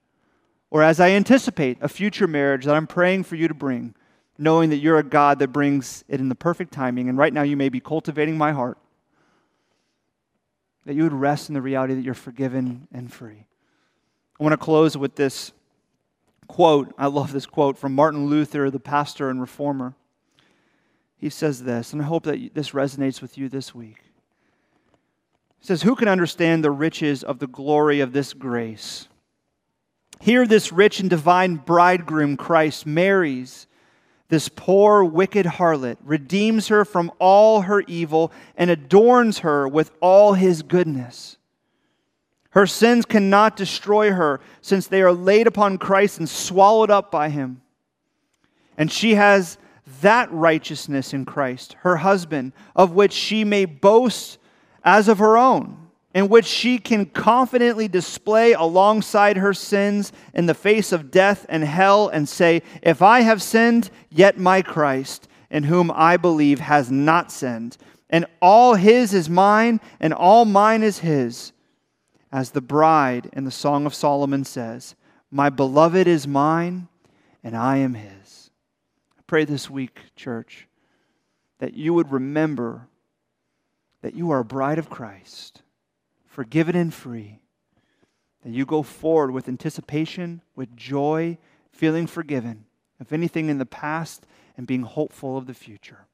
or 0.72 0.84
as 0.84 1.00
I 1.00 1.12
anticipate 1.12 1.78
a 1.82 1.88
future 1.88 2.28
marriage 2.28 2.66
that 2.66 2.76
I'm 2.76 2.88
praying 2.88 3.24
for 3.24 3.36
you 3.36 3.48
to 3.48 3.54
bring, 3.54 3.96
knowing 4.38 4.70
that 4.70 4.78
you're 4.78 5.00
a 5.00 5.04
God 5.04 5.40
that 5.40 5.50
brings 5.50 6.04
it 6.08 6.20
in 6.20 6.30
the 6.30 6.36
perfect 6.36 6.72
timing. 6.72 7.10
And 7.10 7.18
right 7.18 7.34
now, 7.34 7.42
you 7.42 7.58
may 7.58 7.70
be 7.70 7.80
cultivating 7.80 8.38
my 8.38 8.52
heart 8.52 8.78
that 10.86 10.96
you 10.96 11.04
would 11.04 11.14
rest 11.14 11.50
in 11.50 11.56
the 11.56 11.62
reality 11.62 11.94
that 11.94 12.04
you're 12.04 12.14
forgiven 12.14 12.88
and 12.92 13.12
free. 13.12 13.46
I 14.40 14.44
want 14.44 14.54
to 14.54 14.58
close 14.58 14.98
with 14.98 15.16
this 15.16 15.52
quote. 16.48 16.94
I 16.98 17.08
love 17.08 17.32
this 17.32 17.46
quote 17.46 17.78
from 17.78 17.94
Martin 17.94 18.28
Luther, 18.28 18.70
the 18.70 18.80
pastor 18.80 19.30
and 19.30 19.42
reformer. 19.42 19.94
He 21.18 21.30
says 21.30 21.64
this, 21.64 21.92
and 21.92 22.02
I 22.02 22.06
hope 22.06 22.24
that 22.24 22.54
this 22.54 22.72
resonates 22.72 23.22
with 23.22 23.38
you 23.38 23.50
this 23.50 23.76
week. 23.76 23.98
He 25.60 25.68
says, 25.68 25.82
Who 25.82 25.96
can 25.96 26.08
understand 26.08 26.64
the 26.64 26.72
riches 26.72 27.24
of 27.24 27.40
the 27.40 27.48
glory 27.48 28.00
of 28.00 28.14
this 28.14 28.34
grace? 28.34 29.08
Here, 30.22 30.46
this 30.46 30.72
rich 30.72 31.00
and 31.00 31.10
divine 31.10 31.56
bridegroom, 31.56 32.38
Christ, 32.38 32.86
marries 32.86 33.68
this 34.30 34.48
poor, 34.48 35.04
wicked 35.04 35.46
harlot, 35.46 35.98
redeems 36.04 36.68
her 36.68 36.86
from 36.86 37.12
all 37.20 37.62
her 37.62 37.82
evil, 37.82 38.32
and 38.56 38.70
adorns 38.70 39.40
her 39.40 39.68
with 39.68 39.92
all 40.02 40.34
his 40.34 40.62
goodness. 40.62 41.38
Her 42.52 42.68
sins 42.68 43.06
cannot 43.06 43.56
destroy 43.56 44.12
her, 44.12 44.40
since 44.62 44.88
they 44.88 45.02
are 45.02 45.14
laid 45.14 45.48
upon 45.48 45.78
Christ 45.78 46.20
and 46.20 46.30
swallowed 46.30 46.92
up 46.92 47.12
by 47.12 47.30
him. 47.30 47.62
And 48.78 48.92
she 48.92 49.16
has 49.16 49.58
that 50.02 50.32
righteousness 50.32 51.14
in 51.14 51.26
Christ, 51.26 51.74
her 51.80 51.98
husband, 51.98 52.54
of 52.76 52.92
which 52.92 53.14
she 53.14 53.44
may 53.44 53.66
boast 53.66 54.39
as 54.90 55.08
of 55.08 55.20
her 55.20 55.38
own 55.38 55.78
in 56.16 56.28
which 56.30 56.46
she 56.46 56.80
can 56.80 57.06
confidently 57.06 57.88
display 57.88 58.54
alongside 58.54 59.38
her 59.38 59.54
sins 59.54 60.12
in 60.34 60.48
the 60.48 60.56
face 60.56 60.92
of 60.92 61.12
death 61.12 61.46
and 61.48 61.64
hell 61.64 62.08
and 62.08 62.28
say, 62.28 62.64
If 62.82 63.04
I 63.04 63.20
have 63.22 63.44
sinned, 63.44 63.92
yet 64.10 64.40
my 64.40 64.64
Christ, 64.64 65.28
in 65.52 65.64
whom 65.64 65.92
I 65.94 66.18
believe, 66.18 66.60
has 66.60 66.90
not 66.90 67.32
sinned. 67.32 67.78
And 68.10 68.26
all 68.42 68.74
his 68.74 69.14
is 69.14 69.30
mine, 69.30 69.80
and 70.00 70.12
all 70.12 70.46
mine 70.46 70.82
is 70.82 71.00
his. 71.00 71.52
As 72.32 72.52
the 72.52 72.62
bride 72.62 73.30
in 73.34 73.44
the 73.44 73.52
Song 73.52 73.86
of 73.86 73.94
Solomon 73.94 74.44
says, 74.44 74.96
My 75.30 75.52
beloved 75.52 76.08
is 76.08 76.28
mine, 76.28 76.88
and 77.44 77.56
I 77.56 77.78
am 77.78 77.94
his. 77.94 78.50
I 79.16 79.22
pray 79.28 79.46
this 79.46 79.70
week, 79.70 80.00
church, 80.16 80.68
that 81.60 81.76
you 81.76 81.94
would 81.94 82.12
remember 82.12 82.89
that 84.02 84.16
you 84.16 84.32
are 84.32 84.40
a 84.40 84.46
bride 84.46 84.80
of 84.80 84.90
Christ 84.90 85.62
forgiven 86.40 86.76
and 86.76 86.94
free. 86.94 87.40
That 88.44 88.54
you 88.54 88.66
go 88.66 88.82
forward 88.82 89.32
with 89.32 89.50
anticipation, 89.50 90.42
with 90.56 90.74
joy, 90.78 91.38
feeling 91.72 92.08
forgiven 92.08 92.64
of 93.02 93.12
anything 93.12 93.50
in 93.50 93.58
the 93.58 93.66
past, 93.66 94.26
and 94.56 94.68
being 94.68 94.84
hopeful 94.84 95.38
of 95.38 95.48
the 95.48 95.54
future. 95.54 96.06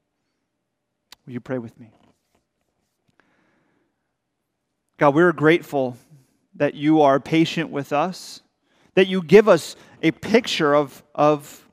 Will 1.25 1.33
you 1.33 1.39
pray 1.39 1.57
with 1.57 1.79
me? 1.79 1.91
God, 4.97 5.13
we're 5.13 5.31
grateful 5.31 5.97
that 6.55 6.73
you 6.73 7.01
are 7.01 7.19
patient 7.19 7.69
with 7.69 7.91
us, 7.91 8.41
that 8.93 9.07
you 9.07 9.21
give 9.21 9.47
us 9.49 9.75
a 10.01 10.11
picture 10.11 10.73
of, 10.73 11.03
of 11.13 11.64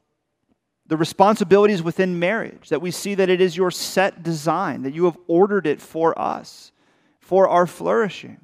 the 0.92 0.96
responsibilities 0.98 1.82
within 1.82 2.18
marriage, 2.18 2.68
that 2.68 2.82
we 2.82 2.90
see 2.90 3.14
that 3.14 3.30
it 3.30 3.40
is 3.40 3.56
your 3.56 3.70
set 3.70 4.22
design, 4.22 4.82
that 4.82 4.92
you 4.92 5.06
have 5.06 5.16
ordered 5.26 5.66
it 5.66 5.80
for 5.80 6.18
us 6.20 6.70
for 7.18 7.48
our 7.48 7.66
flourishing. 7.66 8.38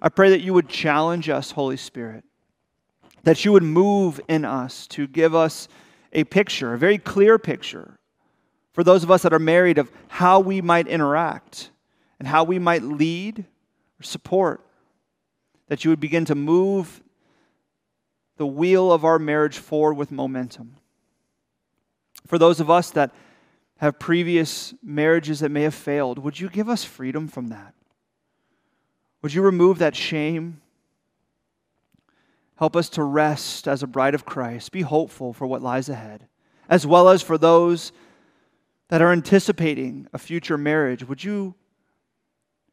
I 0.00 0.08
pray 0.08 0.30
that 0.30 0.42
you 0.42 0.54
would 0.54 0.68
challenge 0.68 1.28
us, 1.28 1.50
Holy 1.50 1.76
Spirit, 1.76 2.22
that 3.24 3.44
you 3.44 3.50
would 3.50 3.64
move 3.64 4.20
in 4.28 4.44
us 4.44 4.86
to 4.86 5.08
give 5.08 5.34
us 5.34 5.66
a 6.12 6.22
picture, 6.22 6.74
a 6.74 6.78
very 6.78 6.98
clear 6.98 7.40
picture, 7.40 7.98
for 8.72 8.84
those 8.84 9.02
of 9.02 9.10
us 9.10 9.22
that 9.22 9.32
are 9.32 9.40
married 9.40 9.78
of 9.78 9.90
how 10.06 10.38
we 10.38 10.60
might 10.60 10.86
interact 10.86 11.70
and 12.20 12.28
how 12.28 12.44
we 12.44 12.60
might 12.60 12.84
lead 12.84 13.40
or 13.98 14.04
support, 14.04 14.64
that 15.66 15.84
you 15.84 15.90
would 15.90 15.98
begin 15.98 16.24
to 16.26 16.36
move 16.36 17.02
the 18.36 18.46
wheel 18.46 18.92
of 18.92 19.04
our 19.04 19.18
marriage 19.18 19.58
forward 19.58 19.94
with 19.94 20.12
momentum. 20.12 20.76
For 22.26 22.38
those 22.38 22.60
of 22.60 22.70
us 22.70 22.90
that 22.92 23.12
have 23.78 23.98
previous 23.98 24.72
marriages 24.82 25.40
that 25.40 25.50
may 25.50 25.62
have 25.62 25.74
failed, 25.74 26.18
would 26.18 26.40
you 26.40 26.48
give 26.48 26.68
us 26.68 26.84
freedom 26.84 27.28
from 27.28 27.48
that? 27.48 27.74
Would 29.22 29.34
you 29.34 29.42
remove 29.42 29.78
that 29.78 29.96
shame? 29.96 30.60
Help 32.56 32.76
us 32.76 32.88
to 32.90 33.02
rest 33.02 33.66
as 33.66 33.82
a 33.82 33.86
bride 33.86 34.14
of 34.14 34.24
Christ. 34.24 34.70
Be 34.72 34.82
hopeful 34.82 35.32
for 35.32 35.46
what 35.46 35.62
lies 35.62 35.88
ahead, 35.88 36.28
as 36.68 36.86
well 36.86 37.08
as 37.08 37.22
for 37.22 37.36
those 37.36 37.92
that 38.88 39.02
are 39.02 39.12
anticipating 39.12 40.06
a 40.12 40.18
future 40.18 40.56
marriage. 40.56 41.06
Would 41.06 41.24
you 41.24 41.54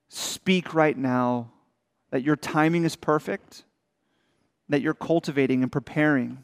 speak 0.08 0.74
right 0.74 0.98
now 0.98 1.52
that 2.12 2.22
your 2.22 2.36
timing 2.36 2.84
is 2.84 2.96
perfect, 2.96 3.64
that 4.70 4.82
you're 4.82 4.94
cultivating 4.94 5.64
and 5.64 5.72
preparing 5.72 6.44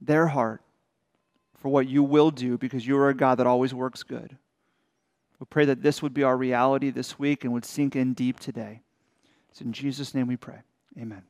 their 0.00 0.28
heart 0.28 0.62
for 1.60 1.68
what 1.68 1.88
you 1.88 2.02
will 2.02 2.30
do 2.30 2.56
because 2.56 2.86
you 2.86 2.96
are 2.96 3.08
a 3.08 3.14
God 3.14 3.36
that 3.36 3.46
always 3.46 3.74
works 3.74 4.02
good. 4.02 4.36
We 5.38 5.46
pray 5.48 5.64
that 5.66 5.82
this 5.82 6.02
would 6.02 6.14
be 6.14 6.22
our 6.22 6.36
reality 6.36 6.90
this 6.90 7.18
week 7.18 7.44
and 7.44 7.52
would 7.52 7.64
sink 7.64 7.94
in 7.94 8.12
deep 8.12 8.40
today. 8.40 8.82
It's 9.50 9.60
in 9.60 9.72
Jesus' 9.72 10.14
name 10.14 10.26
we 10.26 10.36
pray. 10.36 10.62
Amen. 10.98 11.22